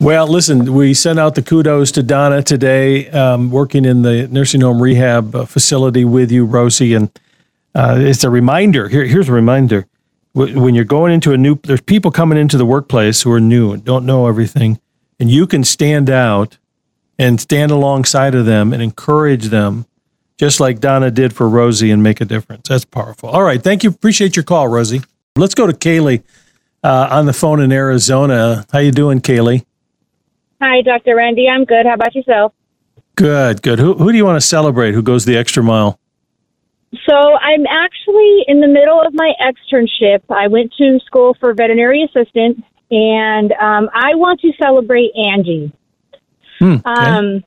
Well, 0.00 0.26
listen, 0.26 0.72
we 0.72 0.94
sent 0.94 1.18
out 1.18 1.34
the 1.34 1.42
kudos 1.42 1.92
to 1.92 2.02
Donna 2.02 2.42
today, 2.42 3.10
um, 3.10 3.50
working 3.50 3.84
in 3.84 4.00
the 4.00 4.28
nursing 4.28 4.62
home 4.62 4.80
rehab 4.80 5.34
uh, 5.34 5.44
facility 5.44 6.06
with 6.06 6.32
you, 6.32 6.46
Rosie, 6.46 6.94
and 6.94 7.10
uh, 7.74 7.98
it's 8.00 8.24
a 8.24 8.30
reminder. 8.30 8.88
Here, 8.88 9.04
here's 9.04 9.28
a 9.28 9.32
reminder: 9.32 9.86
when 10.34 10.74
you're 10.74 10.84
going 10.84 11.12
into 11.12 11.32
a 11.32 11.36
new, 11.36 11.58
there's 11.64 11.80
people 11.80 12.10
coming 12.10 12.38
into 12.38 12.56
the 12.56 12.64
workplace 12.64 13.22
who 13.22 13.32
are 13.32 13.40
new 13.40 13.72
and 13.72 13.84
don't 13.84 14.06
know 14.06 14.26
everything, 14.26 14.80
and 15.20 15.30
you 15.30 15.46
can 15.46 15.64
stand 15.64 16.08
out 16.08 16.58
and 17.18 17.40
stand 17.40 17.70
alongside 17.70 18.34
of 18.34 18.46
them 18.46 18.72
and 18.72 18.82
encourage 18.82 19.46
them, 19.46 19.86
just 20.38 20.58
like 20.58 20.80
Donna 20.80 21.10
did 21.10 21.34
for 21.34 21.48
Rosie, 21.48 21.90
and 21.90 22.02
make 22.02 22.20
a 22.20 22.24
difference. 22.24 22.68
That's 22.68 22.84
powerful. 22.84 23.28
All 23.28 23.42
right, 23.42 23.62
thank 23.62 23.84
you. 23.84 23.90
Appreciate 23.90 24.34
your 24.34 24.44
call, 24.44 24.68
Rosie. 24.68 25.02
Let's 25.36 25.54
go 25.54 25.66
to 25.66 25.72
Kaylee 25.72 26.22
uh, 26.82 27.08
on 27.10 27.26
the 27.26 27.32
phone 27.32 27.60
in 27.60 27.70
Arizona. 27.70 28.66
How 28.72 28.78
you 28.78 28.92
doing, 28.92 29.20
Kaylee? 29.20 29.64
Hi, 30.60 30.80
Dr. 30.82 31.16
Randy. 31.16 31.48
I'm 31.48 31.64
good. 31.64 31.86
How 31.86 31.94
about 31.94 32.14
yourself? 32.14 32.52
Good, 33.16 33.62
good. 33.62 33.78
Who 33.78 33.94
who 33.94 34.10
do 34.10 34.16
you 34.16 34.24
want 34.24 34.36
to 34.36 34.46
celebrate? 34.46 34.94
Who 34.94 35.02
goes 35.02 35.24
the 35.24 35.36
extra 35.36 35.62
mile? 35.62 35.98
So 37.08 37.16
I'm 37.16 37.66
actually 37.66 38.44
in 38.46 38.60
the 38.60 38.68
middle 38.68 39.00
of 39.00 39.14
my 39.14 39.32
externship. 39.40 40.22
I 40.28 40.48
went 40.48 40.72
to 40.78 41.00
school 41.06 41.34
for 41.40 41.54
veterinary 41.54 42.02
assistant, 42.02 42.62
and 42.90 43.52
um, 43.52 43.88
I 43.94 44.14
want 44.14 44.40
to 44.40 44.52
celebrate 44.62 45.10
Angie. 45.16 45.72
Hmm, 46.58 46.74
okay. 46.74 46.82
Um, 46.84 47.44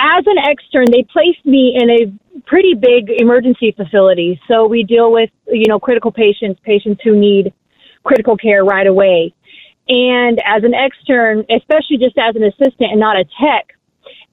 as 0.00 0.24
an 0.26 0.38
extern, 0.38 0.86
they 0.90 1.04
placed 1.04 1.44
me 1.44 1.76
in 1.80 1.90
a 1.90 2.40
pretty 2.46 2.74
big 2.74 3.10
emergency 3.18 3.72
facility. 3.72 4.40
So 4.48 4.66
we 4.66 4.82
deal 4.82 5.12
with, 5.12 5.30
you 5.46 5.66
know, 5.68 5.78
critical 5.78 6.12
patients, 6.12 6.60
patients 6.64 7.00
who 7.02 7.16
need 7.18 7.52
critical 8.04 8.36
care 8.36 8.64
right 8.64 8.86
away. 8.86 9.34
And 9.88 10.40
as 10.44 10.64
an 10.64 10.72
extern, 10.74 11.46
especially 11.50 11.98
just 11.98 12.18
as 12.18 12.36
an 12.36 12.44
assistant 12.44 12.90
and 12.92 13.00
not 13.00 13.16
a 13.16 13.24
tech, 13.40 13.74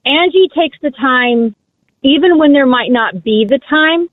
Angie 0.04 0.48
takes 0.54 0.78
the 0.82 0.90
time, 0.90 1.54
even 2.02 2.38
when 2.38 2.52
there 2.52 2.66
might 2.66 2.90
not 2.90 3.24
be 3.24 3.46
the 3.48 3.58
time, 3.68 4.08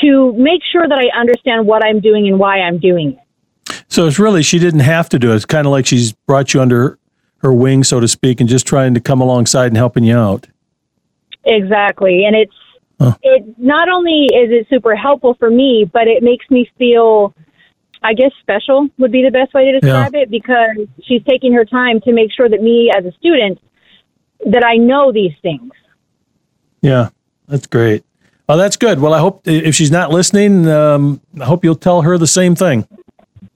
to 0.00 0.32
make 0.34 0.62
sure 0.70 0.88
that 0.88 0.98
I 0.98 1.18
understand 1.18 1.66
what 1.66 1.84
I'm 1.84 2.00
doing 2.00 2.26
and 2.28 2.38
why 2.38 2.60
I'm 2.60 2.78
doing 2.78 3.18
it. 3.18 3.18
So 3.88 4.06
it's 4.06 4.18
really 4.18 4.42
she 4.42 4.58
didn't 4.58 4.80
have 4.80 5.08
to 5.10 5.18
do 5.18 5.32
it. 5.32 5.36
It's 5.36 5.44
kind 5.44 5.66
of 5.66 5.70
like 5.70 5.86
she's 5.86 6.12
brought 6.12 6.54
you 6.54 6.60
under 6.60 6.98
her 7.38 7.52
wing, 7.52 7.84
so 7.84 8.00
to 8.00 8.08
speak, 8.08 8.40
and 8.40 8.48
just 8.48 8.66
trying 8.66 8.94
to 8.94 9.00
come 9.00 9.20
alongside 9.20 9.66
and 9.66 9.76
helping 9.76 10.04
you 10.04 10.16
out. 10.16 10.46
Exactly, 11.44 12.24
and 12.24 12.36
it's 12.36 12.54
huh. 13.00 13.16
it. 13.22 13.58
Not 13.58 13.88
only 13.88 14.24
is 14.24 14.50
it 14.50 14.66
super 14.70 14.94
helpful 14.94 15.34
for 15.34 15.50
me, 15.50 15.88
but 15.90 16.06
it 16.06 16.22
makes 16.22 16.48
me 16.50 16.70
feel, 16.78 17.34
I 18.02 18.14
guess, 18.14 18.30
special 18.40 18.88
would 18.98 19.12
be 19.12 19.22
the 19.22 19.30
best 19.30 19.52
way 19.54 19.72
to 19.72 19.80
describe 19.80 20.14
yeah. 20.14 20.20
it 20.20 20.30
because 20.30 20.88
she's 21.02 21.22
taking 21.24 21.52
her 21.52 21.64
time 21.64 22.00
to 22.02 22.12
make 22.12 22.32
sure 22.32 22.48
that 22.48 22.62
me 22.62 22.90
as 22.96 23.04
a 23.04 23.12
student 23.12 23.58
that 24.46 24.64
I 24.64 24.76
know 24.76 25.12
these 25.12 25.34
things. 25.42 25.72
Yeah, 26.80 27.10
that's 27.46 27.66
great. 27.66 28.04
Oh, 28.52 28.58
that's 28.58 28.76
good. 28.76 29.00
Well, 29.00 29.14
I 29.14 29.18
hope 29.18 29.48
if 29.48 29.74
she's 29.74 29.90
not 29.90 30.10
listening, 30.10 30.68
um, 30.68 31.22
I 31.40 31.46
hope 31.46 31.64
you'll 31.64 31.74
tell 31.74 32.02
her 32.02 32.18
the 32.18 32.26
same 32.26 32.54
thing 32.54 32.86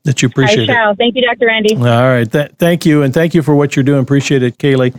that 0.04 0.22
you 0.22 0.28
appreciate 0.28 0.70
I 0.70 0.72
shall. 0.72 0.92
it. 0.92 0.96
Thank 0.96 1.16
you, 1.16 1.22
Dr. 1.22 1.50
Andy. 1.50 1.76
All 1.76 1.82
right. 1.82 2.30
Th- 2.32 2.50
thank 2.56 2.86
you. 2.86 3.02
And 3.02 3.12
thank 3.12 3.34
you 3.34 3.42
for 3.42 3.54
what 3.54 3.76
you're 3.76 3.82
doing. 3.82 4.00
Appreciate 4.00 4.42
it, 4.42 4.56
Kaylee. 4.56 4.94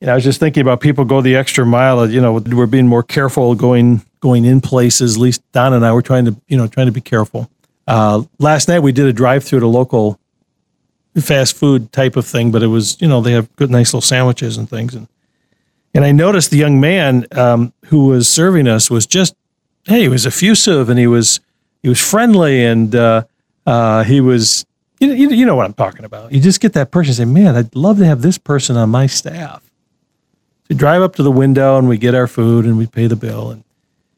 You 0.00 0.06
know, 0.08 0.12
I 0.12 0.14
was 0.16 0.24
just 0.24 0.40
thinking 0.40 0.62
about 0.62 0.80
people 0.80 1.04
go 1.04 1.20
the 1.20 1.36
extra 1.36 1.64
mile. 1.64 2.10
You 2.10 2.20
know, 2.20 2.32
we're 2.32 2.66
being 2.66 2.88
more 2.88 3.04
careful 3.04 3.54
going 3.54 4.02
going 4.18 4.44
in 4.44 4.60
places. 4.60 5.14
At 5.14 5.20
least 5.20 5.42
Don 5.52 5.72
and 5.72 5.86
I 5.86 5.92
were 5.92 6.02
trying 6.02 6.24
to, 6.24 6.34
you 6.48 6.56
know, 6.56 6.66
trying 6.66 6.86
to 6.86 6.92
be 6.92 7.00
careful. 7.00 7.48
Uh, 7.86 8.24
last 8.40 8.66
night 8.66 8.80
we 8.80 8.90
did 8.90 9.06
a 9.06 9.12
drive 9.12 9.44
through 9.44 9.58
at 9.58 9.62
a 9.62 9.68
local 9.68 10.18
fast 11.20 11.54
food 11.54 11.92
type 11.92 12.16
of 12.16 12.26
thing, 12.26 12.50
but 12.50 12.64
it 12.64 12.66
was, 12.66 13.00
you 13.00 13.06
know, 13.06 13.20
they 13.20 13.30
have 13.30 13.54
good, 13.54 13.70
nice 13.70 13.94
little 13.94 14.00
sandwiches 14.00 14.56
and 14.56 14.68
things. 14.68 14.92
And 14.96 15.06
and 15.96 16.04
I 16.04 16.12
noticed 16.12 16.50
the 16.50 16.58
young 16.58 16.78
man 16.78 17.24
um, 17.32 17.72
who 17.86 18.08
was 18.08 18.28
serving 18.28 18.68
us 18.68 18.90
was 18.90 19.06
just, 19.06 19.34
hey, 19.84 20.02
he 20.02 20.08
was 20.08 20.26
effusive 20.26 20.90
and 20.90 20.98
he 20.98 21.06
was 21.06 21.40
he 21.82 21.88
was 21.88 21.98
friendly 21.98 22.62
and 22.66 22.94
uh, 22.94 23.24
uh, 23.64 24.04
he 24.04 24.20
was, 24.20 24.66
you 25.00 25.08
know, 25.08 25.14
you 25.14 25.46
know 25.46 25.56
what 25.56 25.64
I'm 25.64 25.72
talking 25.72 26.04
about. 26.04 26.32
You 26.32 26.40
just 26.40 26.60
get 26.60 26.74
that 26.74 26.90
person 26.90 27.10
and 27.10 27.16
say, 27.16 27.42
man, 27.42 27.56
I'd 27.56 27.74
love 27.74 27.96
to 27.98 28.04
have 28.04 28.20
this 28.20 28.36
person 28.36 28.76
on 28.76 28.90
my 28.90 29.06
staff. 29.06 29.62
So 29.62 30.66
we 30.68 30.76
drive 30.76 31.00
up 31.00 31.16
to 31.16 31.22
the 31.22 31.30
window 31.30 31.78
and 31.78 31.88
we 31.88 31.96
get 31.96 32.14
our 32.14 32.26
food 32.26 32.66
and 32.66 32.76
we 32.76 32.86
pay 32.86 33.06
the 33.06 33.16
bill 33.16 33.50
and 33.50 33.64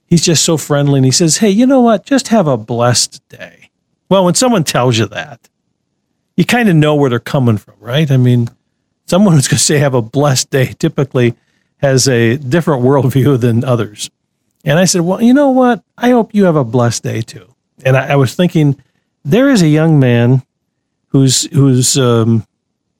he's 0.06 0.24
just 0.24 0.44
so 0.44 0.56
friendly 0.56 0.98
and 0.98 1.04
he 1.04 1.12
says, 1.12 1.36
hey, 1.36 1.50
you 1.50 1.64
know 1.64 1.80
what? 1.80 2.04
Just 2.04 2.28
have 2.28 2.48
a 2.48 2.56
blessed 2.56 3.22
day. 3.28 3.70
Well, 4.08 4.24
when 4.24 4.34
someone 4.34 4.64
tells 4.64 4.98
you 4.98 5.06
that, 5.06 5.48
you 6.36 6.44
kind 6.44 6.68
of 6.68 6.74
know 6.74 6.96
where 6.96 7.08
they're 7.08 7.20
coming 7.20 7.56
from, 7.56 7.74
right? 7.78 8.10
I 8.10 8.16
mean, 8.16 8.48
someone 9.06 9.34
who's 9.34 9.46
going 9.46 9.58
to 9.58 9.64
say 9.64 9.78
have 9.78 9.94
a 9.94 10.02
blessed 10.02 10.50
day 10.50 10.72
typically 10.72 11.36
has 11.78 12.08
a 12.08 12.36
different 12.36 12.82
worldview 12.82 13.40
than 13.40 13.64
others. 13.64 14.10
And 14.64 14.78
I 14.78 14.84
said, 14.84 15.02
Well, 15.02 15.22
you 15.22 15.34
know 15.34 15.50
what? 15.50 15.82
I 15.96 16.10
hope 16.10 16.34
you 16.34 16.44
have 16.44 16.56
a 16.56 16.64
blessed 16.64 17.02
day 17.02 17.22
too. 17.22 17.54
And 17.84 17.96
I, 17.96 18.12
I 18.12 18.16
was 18.16 18.34
thinking, 18.34 18.80
there 19.24 19.48
is 19.48 19.62
a 19.62 19.68
young 19.68 19.98
man 19.98 20.42
who's 21.08 21.44
who's 21.52 21.98
um, 21.98 22.46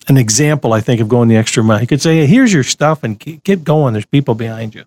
an 0.09 0.17
example, 0.17 0.73
I 0.73 0.81
think, 0.81 1.01
of 1.01 1.09
going 1.09 1.29
the 1.29 1.37
extra 1.37 1.63
mile. 1.63 1.79
He 1.79 1.87
could 1.87 2.01
say, 2.01 2.19
hey, 2.19 2.27
"Here's 2.27 2.53
your 2.53 2.63
stuff, 2.63 3.03
and 3.03 3.19
keep, 3.19 3.45
keep 3.45 3.65
going. 3.65 3.93
There's 3.93 4.07
people 4.07 4.35
behind 4.35 4.75
you." 4.75 4.85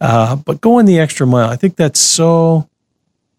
Uh, 0.00 0.36
but 0.36 0.60
going 0.60 0.86
the 0.86 0.98
extra 0.98 1.26
mile, 1.26 1.50
I 1.50 1.56
think 1.56 1.76
that's 1.76 2.00
so 2.00 2.68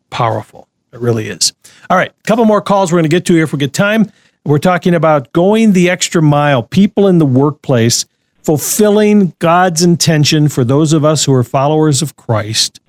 powerful. 0.09 0.67
It 0.93 0.99
really 0.99 1.27
is. 1.27 1.53
All 1.89 1.97
right, 1.97 2.11
a 2.11 2.23
couple 2.27 2.45
more 2.45 2.61
calls 2.61 2.91
we're 2.91 2.97
going 2.97 3.09
to 3.09 3.15
get 3.15 3.25
to 3.25 3.33
here 3.33 3.43
if 3.43 3.53
we 3.53 3.59
get 3.59 3.73
time. 3.73 4.11
We're 4.43 4.59
talking 4.59 4.93
about 4.93 5.31
going 5.33 5.73
the 5.73 5.89
extra 5.89 6.21
mile. 6.21 6.63
People 6.63 7.07
in 7.07 7.17
the 7.17 7.25
workplace 7.25 8.05
fulfilling 8.43 9.33
God's 9.39 9.83
intention 9.83 10.49
for 10.49 10.63
those 10.63 10.93
of 10.93 11.05
us 11.05 11.25
who 11.25 11.33
are 11.33 11.43
followers 11.43 12.01
of 12.01 12.15
Christ 12.15 12.79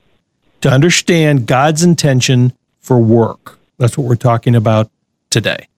to 0.61 0.71
understand 0.71 1.47
God's 1.47 1.83
intention 1.83 2.53
for 2.81 2.99
work. 2.99 3.59
That's 3.79 3.99
what 3.99 4.07
we're 4.07 4.17
talking 4.17 4.55
about 4.55 4.91
today. 5.31 5.69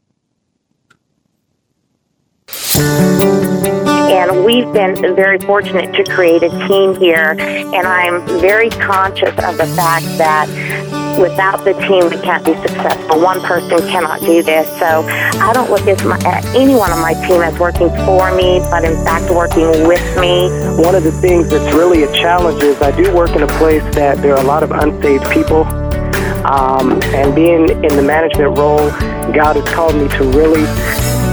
We've 4.43 4.71
been 4.73 4.97
very 5.15 5.39
fortunate 5.39 5.93
to 5.95 6.05
create 6.13 6.43
a 6.43 6.51
team 6.67 6.97
here, 6.97 7.37
and 7.39 7.87
I'm 7.87 8.27
very 8.41 8.69
conscious 8.69 9.31
of 9.31 9.57
the 9.57 9.67
fact 9.77 10.05
that 10.19 10.49
without 11.19 11.65
the 11.65 11.73
team, 11.75 12.11
we 12.11 12.21
can't 12.21 12.45
be 12.45 12.55
successful. 12.55 13.21
One 13.21 13.41
person 13.41 13.79
cannot 13.89 14.21
do 14.21 14.43
this. 14.43 14.67
So 14.79 15.05
I 15.07 15.53
don't 15.55 15.71
look 15.71 15.87
at, 15.87 16.05
my, 16.05 16.17
at 16.27 16.45
anyone 16.57 16.91
on 16.91 17.01
my 17.01 17.15
team 17.27 17.43
as 17.43 17.59
working 17.59 17.89
for 18.05 18.35
me, 18.35 18.59
but 18.71 18.85
in 18.85 18.95
fact 19.05 19.33
working 19.33 19.87
with 19.87 20.05
me. 20.19 20.51
One 20.83 20.95
of 20.95 21.05
the 21.05 21.13
things 21.13 21.49
that's 21.49 21.75
really 21.75 22.03
a 22.03 22.13
challenge 22.13 22.63
is 22.63 22.81
I 22.83 22.91
do 22.91 23.15
work 23.15 23.31
in 23.31 23.43
a 23.43 23.59
place 23.59 23.83
that 23.95 24.19
there 24.19 24.35
are 24.35 24.43
a 24.43 24.47
lot 24.47 24.63
of 24.63 24.73
unsaved 24.73 25.31
people. 25.31 25.65
Um, 26.45 27.01
and 27.15 27.35
being 27.35 27.71
in 27.71 27.97
the 27.97 28.03
management 28.03 28.59
role, 28.59 28.91
God 29.33 29.57
has 29.57 29.69
called 29.75 29.95
me 29.95 30.09
to 30.09 30.25
really 30.25 30.65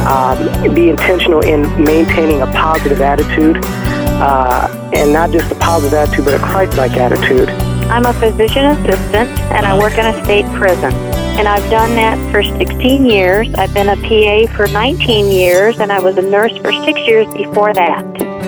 um, 0.08 0.74
be 0.74 0.90
intentional 0.90 1.42
in 1.42 1.62
maintaining 1.84 2.42
a 2.42 2.48
positive 2.48 3.02
attitude, 3.02 3.58
uh, 3.64 4.92
and 4.94 5.12
not 5.12 5.32
just 5.32 5.52
a 5.52 5.56
positive 5.56 5.94
attitude, 5.94 6.26
but 6.26 6.34
a 6.34 6.40
Christ-like 6.40 6.94
attitude. 6.94 7.50
I'm 7.92 8.06
a 8.06 8.14
physician 8.14 8.66
assistant 8.66 9.30
and 9.52 9.66
I 9.66 9.78
work 9.78 9.98
in 9.98 10.06
a 10.06 10.24
state 10.24 10.46
prison. 10.54 10.94
And 11.38 11.48
I've 11.48 11.70
done 11.70 11.96
that 11.96 12.32
for 12.32 12.42
16 12.42 13.06
years. 13.06 13.54
I've 13.56 13.74
been 13.74 13.90
a 13.90 13.98
PA 13.98 14.54
for 14.56 14.68
19 14.68 15.30
years 15.30 15.80
and 15.80 15.92
I 15.92 16.00
was 16.00 16.18
a 16.18 16.22
nurse 16.22 16.56
for 16.60 16.72
six 16.86 17.00
years 17.02 17.28
before 17.34 17.74
that. 17.74 18.06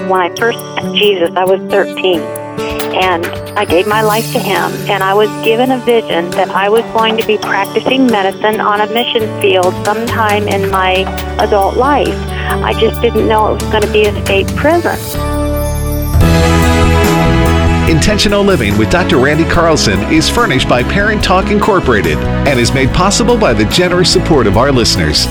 When 0.10 0.22
I 0.22 0.34
first 0.36 0.60
met 0.60 0.96
Jesus, 0.96 1.32
I 1.36 1.44
was 1.44 1.60
13. 1.70 2.43
And 2.60 3.26
I 3.58 3.66
gave 3.66 3.88
my 3.88 4.02
life 4.02 4.32
to 4.34 4.40
him, 4.40 4.72
and 4.90 5.04
I 5.04 5.14
was 5.14 5.30
given 5.44 5.72
a 5.72 5.80
vision 5.80 6.30
that 6.32 6.50
I 6.50 6.70
was 6.70 6.84
going 6.94 7.18
to 7.18 7.26
be 7.26 7.38
practicing 7.38 8.08
medicine 8.08 8.60
on 8.60 8.82
a 8.82 8.88
mission 8.94 9.42
field 9.42 9.74
sometime 9.86 10.48
in 10.48 10.70
my 10.70 11.06
adult 11.40 11.76
life. 11.78 12.08
I 12.08 12.74
just 12.80 13.02
didn't 13.02 13.28
know 13.28 13.52
it 13.52 13.62
was 13.62 13.72
going 13.72 13.84
to 13.84 13.92
be 13.92 14.06
a 14.06 14.24
state 14.24 14.48
prison. 14.56 14.98
Intentional 17.90 18.44
Living 18.44 18.78
with 18.78 18.90
Dr. 18.90 19.18
Randy 19.18 19.44
Carlson 19.44 20.00
is 20.12 20.30
furnished 20.30 20.70
by 20.70 20.84
Parent 20.84 21.24
Talk 21.24 21.52
Incorporated 21.52 22.18
and 22.18 22.60
is 22.60 22.74
made 22.74 22.90
possible 22.90 23.38
by 23.38 23.54
the 23.54 23.66
generous 23.66 24.12
support 24.12 24.48
of 24.48 24.58
our 24.58 24.72
listeners. 24.72 25.26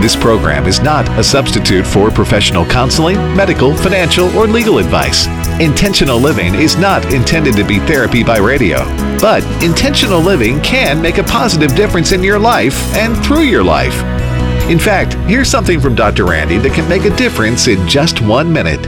This 0.00 0.14
program 0.14 0.66
is 0.66 0.80
not 0.80 1.08
a 1.18 1.24
substitute 1.24 1.86
for 1.86 2.10
professional 2.10 2.66
counseling, 2.66 3.16
medical, 3.34 3.74
financial, 3.74 4.28
or 4.36 4.46
legal 4.46 4.78
advice. 4.78 5.26
Intentional 5.58 6.18
living 6.18 6.54
is 6.54 6.76
not 6.76 7.14
intended 7.14 7.56
to 7.56 7.64
be 7.64 7.78
therapy 7.80 8.22
by 8.22 8.36
radio, 8.36 8.84
but 9.20 9.42
intentional 9.62 10.20
living 10.20 10.60
can 10.60 11.00
make 11.00 11.16
a 11.16 11.22
positive 11.24 11.74
difference 11.74 12.12
in 12.12 12.22
your 12.22 12.38
life 12.38 12.94
and 12.94 13.16
through 13.24 13.44
your 13.44 13.64
life. 13.64 13.98
In 14.70 14.78
fact, 14.78 15.14
here's 15.28 15.48
something 15.48 15.80
from 15.80 15.94
Dr. 15.94 16.26
Randy 16.26 16.58
that 16.58 16.74
can 16.74 16.86
make 16.88 17.04
a 17.04 17.16
difference 17.16 17.66
in 17.66 17.88
just 17.88 18.20
one 18.20 18.52
minute. 18.52 18.82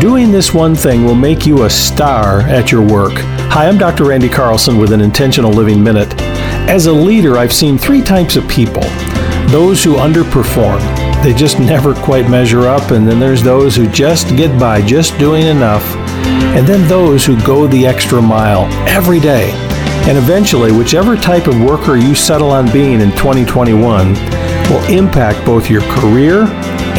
Doing 0.00 0.32
this 0.32 0.54
one 0.54 0.74
thing 0.74 1.04
will 1.04 1.14
make 1.14 1.46
you 1.46 1.64
a 1.64 1.70
star 1.70 2.40
at 2.40 2.72
your 2.72 2.82
work. 2.82 3.14
Hi, 3.52 3.68
I'm 3.68 3.76
Dr. 3.76 4.04
Randy 4.04 4.28
Carlson 4.28 4.78
with 4.78 4.92
an 4.92 5.00
Intentional 5.02 5.50
Living 5.50 5.82
Minute. 5.84 6.14
As 6.68 6.86
a 6.86 6.92
leader, 6.92 7.38
I've 7.38 7.52
seen 7.52 7.78
three 7.78 8.02
types 8.02 8.34
of 8.34 8.46
people 8.48 8.82
those 9.52 9.84
who 9.84 9.94
underperform, 9.94 10.82
they 11.22 11.32
just 11.32 11.60
never 11.60 11.94
quite 11.94 12.28
measure 12.28 12.66
up, 12.66 12.90
and 12.90 13.06
then 13.06 13.20
there's 13.20 13.42
those 13.42 13.76
who 13.76 13.86
just 13.88 14.28
get 14.36 14.58
by, 14.58 14.82
just 14.82 15.16
doing 15.16 15.46
enough, 15.46 15.84
and 16.56 16.66
then 16.66 16.86
those 16.88 17.24
who 17.24 17.40
go 17.42 17.68
the 17.68 17.86
extra 17.86 18.20
mile 18.20 18.64
every 18.88 19.20
day. 19.20 19.52
And 20.08 20.18
eventually, 20.18 20.72
whichever 20.72 21.16
type 21.16 21.46
of 21.46 21.60
worker 21.62 21.96
you 21.96 22.16
settle 22.16 22.50
on 22.50 22.70
being 22.72 23.00
in 23.00 23.12
2021 23.12 24.14
will 24.68 24.84
impact 24.90 25.46
both 25.46 25.70
your 25.70 25.82
career 25.82 26.46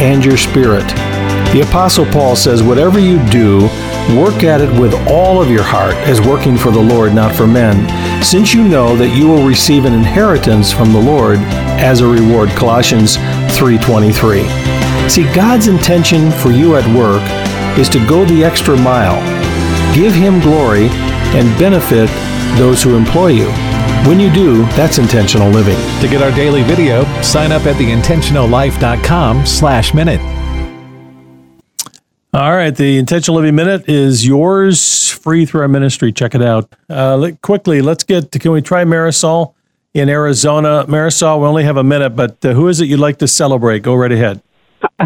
and 0.00 0.24
your 0.24 0.38
spirit. 0.38 0.86
The 1.52 1.66
Apostle 1.68 2.06
Paul 2.06 2.36
says, 2.36 2.62
Whatever 2.62 2.98
you 2.98 3.18
do, 3.28 3.62
work 4.16 4.44
at 4.44 4.62
it 4.62 4.80
with 4.80 4.94
all 5.08 5.42
of 5.42 5.50
your 5.50 5.62
heart 5.62 5.94
as 6.08 6.20
working 6.20 6.56
for 6.56 6.70
the 6.70 6.80
Lord, 6.80 7.14
not 7.14 7.34
for 7.34 7.46
men, 7.46 7.86
since 8.22 8.52
you 8.52 8.66
know 8.66 8.96
that 8.96 9.16
you 9.16 9.26
will 9.26 9.46
receive 9.46 9.84
an 9.84 9.92
inheritance 9.92 10.72
from 10.72 10.92
the 10.92 11.00
Lord 11.00 11.38
as 11.78 12.00
a 12.00 12.06
reward. 12.06 12.50
Colossians 12.50 13.16
3:23. 13.56 14.46
See, 15.08 15.24
God's 15.32 15.68
intention 15.68 16.30
for 16.30 16.50
you 16.50 16.76
at 16.76 16.86
work 16.94 17.22
is 17.78 17.88
to 17.90 18.06
go 18.06 18.24
the 18.24 18.44
extra 18.44 18.76
mile, 18.76 19.18
give 19.94 20.14
him 20.14 20.40
glory, 20.40 20.88
and 21.34 21.58
benefit 21.58 22.10
those 22.58 22.82
who 22.82 22.96
employ 22.96 23.28
you. 23.28 23.50
When 24.06 24.20
you 24.20 24.32
do, 24.32 24.64
that's 24.76 24.98
intentional 24.98 25.50
living. 25.50 25.78
To 26.00 26.08
get 26.08 26.22
our 26.22 26.30
daily 26.30 26.62
video, 26.62 27.04
sign 27.22 27.52
up 27.52 27.66
at 27.66 27.76
theintentionallife.com 27.76 29.46
slash 29.46 29.92
minute. 29.92 30.37
All 32.38 32.52
right, 32.52 32.70
the 32.70 32.98
Intentional 32.98 33.38
Living 33.38 33.56
Minute 33.56 33.88
is 33.88 34.24
yours, 34.24 35.10
free 35.10 35.44
through 35.44 35.62
our 35.62 35.66
ministry. 35.66 36.12
Check 36.12 36.36
it 36.36 36.40
out. 36.40 36.72
Uh, 36.88 37.32
quickly, 37.42 37.82
let's 37.82 38.04
get 38.04 38.30
to, 38.30 38.38
can 38.38 38.52
we 38.52 38.62
try 38.62 38.84
Marisol 38.84 39.54
in 39.92 40.08
Arizona? 40.08 40.84
Marisol, 40.86 41.40
we 41.40 41.48
only 41.48 41.64
have 41.64 41.76
a 41.76 41.82
minute, 41.82 42.10
but 42.10 42.44
uh, 42.44 42.52
who 42.52 42.68
is 42.68 42.80
it 42.80 42.84
you'd 42.84 43.00
like 43.00 43.18
to 43.18 43.26
celebrate? 43.26 43.82
Go 43.82 43.96
right 43.96 44.12
ahead. 44.12 44.40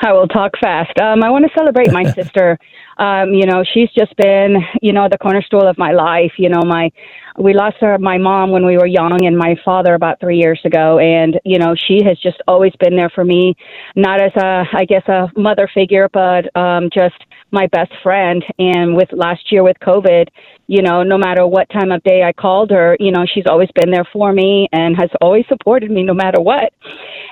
I 0.00 0.12
will 0.12 0.28
talk 0.28 0.52
fast. 0.60 0.98
Um, 1.00 1.22
I 1.22 1.30
want 1.30 1.44
to 1.44 1.50
celebrate 1.56 1.92
my 1.92 2.04
sister. 2.12 2.58
Um, 2.98 3.32
you 3.32 3.46
know, 3.46 3.62
she's 3.64 3.90
just 3.90 4.14
been, 4.16 4.56
you 4.82 4.92
know, 4.92 5.08
the 5.10 5.18
cornerstone 5.18 5.66
of 5.66 5.78
my 5.78 5.92
life. 5.92 6.32
You 6.36 6.48
know, 6.48 6.62
my 6.62 6.90
we 7.38 7.54
lost 7.54 7.76
her, 7.80 7.96
my 7.98 8.18
mom 8.18 8.50
when 8.50 8.66
we 8.66 8.76
were 8.76 8.86
young, 8.86 9.24
and 9.24 9.36
my 9.36 9.54
father 9.64 9.94
about 9.94 10.20
three 10.20 10.38
years 10.38 10.60
ago. 10.64 10.98
And 10.98 11.40
you 11.44 11.58
know, 11.58 11.74
she 11.74 12.02
has 12.04 12.18
just 12.18 12.38
always 12.48 12.72
been 12.80 12.96
there 12.96 13.10
for 13.10 13.24
me, 13.24 13.54
not 13.96 14.20
as 14.20 14.32
a, 14.36 14.64
I 14.72 14.84
guess, 14.84 15.06
a 15.08 15.30
mother 15.36 15.68
figure, 15.72 16.08
but 16.12 16.54
um, 16.56 16.90
just 16.92 17.16
my 17.50 17.66
best 17.68 17.92
friend. 18.02 18.44
And 18.58 18.94
with 18.96 19.08
last 19.12 19.50
year 19.50 19.62
with 19.62 19.78
COVID, 19.80 20.28
you 20.66 20.82
know, 20.82 21.02
no 21.02 21.16
matter 21.16 21.46
what 21.46 21.68
time 21.70 21.92
of 21.92 22.02
day 22.02 22.22
I 22.22 22.32
called 22.32 22.70
her, 22.70 22.96
you 23.00 23.10
know, 23.10 23.24
she's 23.26 23.46
always 23.46 23.70
been 23.74 23.90
there 23.90 24.06
for 24.12 24.32
me 24.32 24.68
and 24.72 24.96
has 24.98 25.10
always 25.20 25.44
supported 25.48 25.90
me 25.90 26.02
no 26.02 26.14
matter 26.14 26.40
what. 26.40 26.72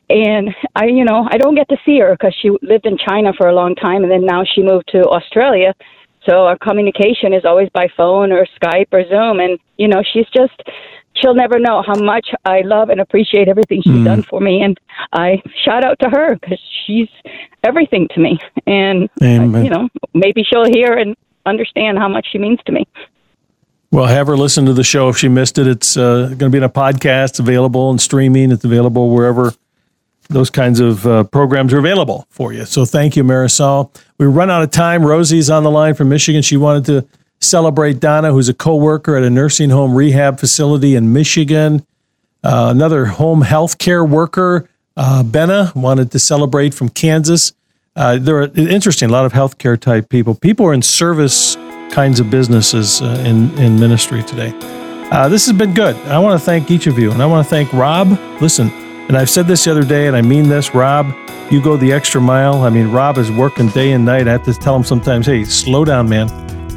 And 0.09 0.55
I, 0.75 0.87
you 0.87 1.05
know, 1.05 1.29
I 1.31 1.37
don't 1.37 1.55
get 1.55 1.69
to 1.69 1.77
see 1.85 1.99
her 2.01 2.13
because 2.13 2.35
she 2.41 2.51
lived 2.63 2.87
in 2.87 2.97
China 2.97 3.33
for 3.37 3.49
a 3.49 3.55
long 3.55 3.75
time 3.75 4.03
and 4.03 4.11
then 4.11 4.25
now 4.25 4.45
she 4.45 4.63
moved 4.63 4.89
to 4.93 5.03
Australia. 5.03 5.75
So 6.29 6.47
our 6.47 6.59
communication 6.59 7.33
is 7.33 7.45
always 7.45 7.69
by 7.73 7.89
phone 7.97 8.33
or 8.33 8.47
Skype 8.61 8.89
or 8.93 9.05
Zoom. 9.09 9.39
And, 9.41 9.59
you 9.77 9.87
know, 9.87 10.03
she's 10.13 10.27
just, 10.35 10.61
she'll 11.21 11.35
never 11.35 11.59
know 11.59 11.83
how 11.87 11.99
much 11.99 12.29
I 12.45 12.61
love 12.61 12.91
and 12.91 13.01
appreciate 13.01 13.49
everything 13.49 13.83
she's 13.83 13.93
mm. 13.93 14.05
done 14.05 14.23
for 14.23 14.41
me. 14.41 14.63
And 14.63 14.79
I 15.13 15.43
shout 15.65 15.85
out 15.85 15.99
to 16.01 16.09
her 16.09 16.37
because 16.37 16.61
she's 16.87 17.09
everything 17.65 18.09
to 18.15 18.21
me. 18.21 18.39
And, 18.67 19.09
uh, 19.23 19.59
you 19.59 19.71
know, 19.71 19.89
maybe 20.15 20.43
she'll 20.43 20.71
hear 20.71 20.95
and 20.95 21.17
understand 21.45 21.99
how 21.99 22.09
much 22.09 22.27
she 22.31 22.39
means 22.39 22.59
to 22.67 22.73
me. 22.73 22.87
Well, 23.91 24.07
have 24.07 24.27
her 24.27 24.37
listen 24.37 24.67
to 24.67 24.73
the 24.73 24.85
show 24.85 25.09
if 25.09 25.17
she 25.17 25.29
missed 25.29 25.59
it. 25.59 25.67
It's 25.67 25.97
uh, 25.97 26.27
going 26.27 26.39
to 26.39 26.51
be 26.51 26.59
in 26.59 26.65
a 26.65 26.69
podcast, 26.69 27.39
available 27.39 27.91
and 27.91 28.01
streaming. 28.01 28.51
It's 28.51 28.65
available 28.65 29.11
wherever 29.11 29.53
those 30.29 30.51
kinds 30.51 30.81
of 30.81 31.07
uh, 31.07 31.25
programs 31.25 31.73
are 31.73 31.79
available 31.79 32.27
for 32.29 32.53
you. 32.53 32.65
So 32.65 32.85
thank 32.85 33.17
you, 33.17 33.23
Marisol. 33.23 33.95
We 34.19 34.27
run 34.27 34.51
out 34.51 34.63
of 34.63 34.73
time. 34.73 35.07
Rosie's 35.07 35.51
on 35.51 35.63
the 35.63 35.71
line 35.71 35.95
from 35.95 36.09
Michigan. 36.09 36.43
She 36.43 36.57
wanted 36.57 36.85
to 36.87 37.09
celebrate 37.41 38.01
Donna, 38.01 38.33
who's 38.33 38.49
a 38.49 38.55
co-worker 38.55 39.17
at 39.17 39.23
a 39.23 39.31
nursing 39.31 39.71
home 39.71 39.95
rehab 39.95 40.41
facility 40.41 40.95
in 40.95 41.13
Michigan. 41.13 41.87
Uh, 42.43 42.69
another 42.71 43.07
home 43.07 43.43
health 43.43 43.79
care 43.79 44.05
worker, 44.05 44.69
uh, 44.97 45.23
Benna, 45.23 45.75
wanted 45.75 46.11
to 46.13 46.19
celebrate 46.19 46.75
from 46.75 46.89
Kansas. 46.89 47.53
Uh, 47.95 48.19
there 48.19 48.37
are 48.37 48.51
interesting, 48.57 49.09
a 49.09 49.13
lot 49.13 49.25
of 49.25 49.33
healthcare 49.33 49.79
type 49.81 50.09
people. 50.09 50.35
People 50.35 50.67
are 50.67 50.75
in 50.75 50.83
service 50.83 51.57
kinds 51.91 52.21
of 52.21 52.31
businesses 52.31 53.01
uh, 53.01 53.23
in, 53.27 53.57
in 53.59 53.81
ministry 53.81 54.23
today. 54.23 54.53
Uh, 55.11 55.29
this 55.29 55.47
has 55.47 55.57
been 55.57 55.73
good. 55.73 55.97
I 56.07 56.19
want 56.19 56.39
to 56.39 56.45
thank 56.45 56.71
each 56.71 56.87
of 56.87 56.99
you, 56.99 57.11
and 57.11 57.23
I 57.23 57.27
want 57.27 57.47
to 57.47 57.49
thank 57.49 57.73
Rob. 57.73 58.09
Listen, 58.41 58.71
and 59.09 59.17
I've 59.17 59.31
said 59.31 59.47
this 59.47 59.65
the 59.65 59.71
other 59.71 59.85
day, 59.85 60.09
and 60.09 60.17
I 60.17 60.23
mean 60.23 60.49
this, 60.49 60.75
Rob. 60.75 61.07
You 61.51 61.63
go 61.63 61.77
the 61.77 61.93
extra 61.93 62.21
mile. 62.21 62.63
I 62.63 62.71
mean, 62.71 62.91
Rob 62.91 63.19
is 63.19 63.31
working 63.31 63.69
day 63.69 63.93
and 63.93 64.05
night. 64.05 64.27
I 64.27 64.33
have 64.33 64.45
to 64.45 64.53
tell 64.53 64.75
him 64.75 64.83
sometimes, 64.83 65.27
"Hey, 65.27 65.45
slow 65.45 65.85
down, 65.85 66.09
man. 66.09 66.29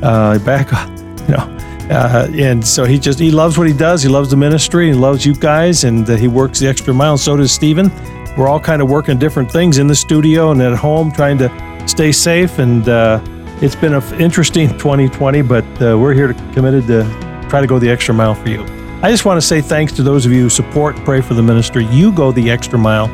Uh, 0.01 0.39
back 0.39 0.73
up." 0.73 0.89
You 1.29 1.35
know. 1.35 1.59
Uh, 1.91 2.27
and 2.33 2.65
so 2.65 2.85
he 2.85 2.97
just 2.97 3.19
he 3.19 3.29
loves 3.29 3.57
what 3.57 3.67
he 3.67 3.73
does. 3.73 4.01
He 4.01 4.09
loves 4.09 4.29
the 4.29 4.35
ministry. 4.35 4.87
He 4.87 4.93
loves 4.93 5.25
you 5.25 5.35
guys, 5.35 5.83
and 5.83 6.09
uh, 6.09 6.15
he 6.15 6.27
works 6.27 6.59
the 6.59 6.67
extra 6.67 6.91
mile. 6.91 7.11
And 7.11 7.19
so 7.19 7.35
does 7.35 7.51
Stephen. 7.51 7.91
We're 8.37 8.47
all 8.47 8.59
kind 8.59 8.81
of 8.81 8.89
working 8.89 9.17
different 9.17 9.51
things 9.51 9.79
in 9.79 9.87
the 9.87 9.95
studio 9.95 10.51
and 10.51 10.61
at 10.61 10.75
home, 10.75 11.11
trying 11.11 11.37
to 11.39 11.83
stay 11.87 12.11
safe. 12.11 12.59
And 12.59 12.87
uh, 12.87 13.19
it's 13.61 13.75
been 13.75 13.93
an 13.93 14.21
interesting 14.21 14.69
2020, 14.77 15.41
but 15.41 15.65
uh, 15.81 15.97
we're 15.97 16.13
here 16.13 16.27
to, 16.27 16.53
committed 16.53 16.87
to 16.87 17.03
try 17.49 17.59
to 17.59 17.67
go 17.67 17.79
the 17.79 17.89
extra 17.89 18.13
mile 18.13 18.35
for 18.35 18.49
you. 18.49 18.63
I 19.01 19.09
just 19.09 19.25
want 19.25 19.41
to 19.41 19.45
say 19.45 19.59
thanks 19.59 19.91
to 19.93 20.03
those 20.03 20.25
of 20.25 20.31
you 20.31 20.43
who 20.43 20.49
support 20.49 20.95
pray 20.97 21.21
for 21.21 21.33
the 21.33 21.43
ministry. 21.43 21.85
You 21.85 22.11
go 22.11 22.31
the 22.31 22.49
extra 22.51 22.77
mile 22.77 23.07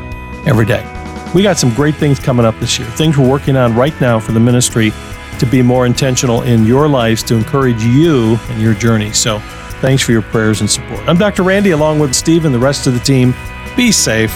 every 0.45 0.65
day. 0.65 0.84
We 1.34 1.43
got 1.43 1.58
some 1.58 1.74
great 1.74 1.95
things 1.95 2.19
coming 2.19 2.45
up 2.45 2.60
this 2.60 2.78
year, 2.78 2.88
things 2.91 3.17
we're 3.17 3.30
working 3.30 3.56
on 3.56 3.76
right 3.76 4.00
now 4.02 4.19
for 4.19 4.32
the 4.32 4.39
ministry 4.39 4.91
to 5.39 5.45
be 5.45 5.62
more 5.62 5.86
intentional 5.86 6.43
in 6.43 6.65
your 6.65 6.88
lives 6.88 7.24
to 7.24 7.36
encourage 7.36 7.84
you 7.84 8.38
in 8.50 8.60
your 8.60 8.74
journey. 8.74 9.12
So 9.12 9.39
thanks 9.82 10.04
for 10.04 10.12
your 10.12 10.21
prayers 10.21 10.62
and 10.62 10.69
support. 10.69 11.08
I'm 11.08 11.17
Dr. 11.17 11.43
Randy 11.43 11.71
along 11.71 12.00
with 12.00 12.13
Steve 12.13 12.45
and 12.45 12.54
the 12.54 12.60
rest 12.60 12.88
of 12.88 12.93
the 12.93 13.00
team. 13.00 13.34
Be 13.76 13.91
safe 13.91 14.34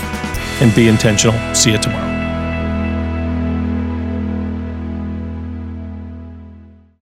and 0.61 0.73
be 0.75 0.87
intentional. 0.87 1.33
See 1.55 1.71
you 1.71 1.77
tomorrow. 1.77 2.08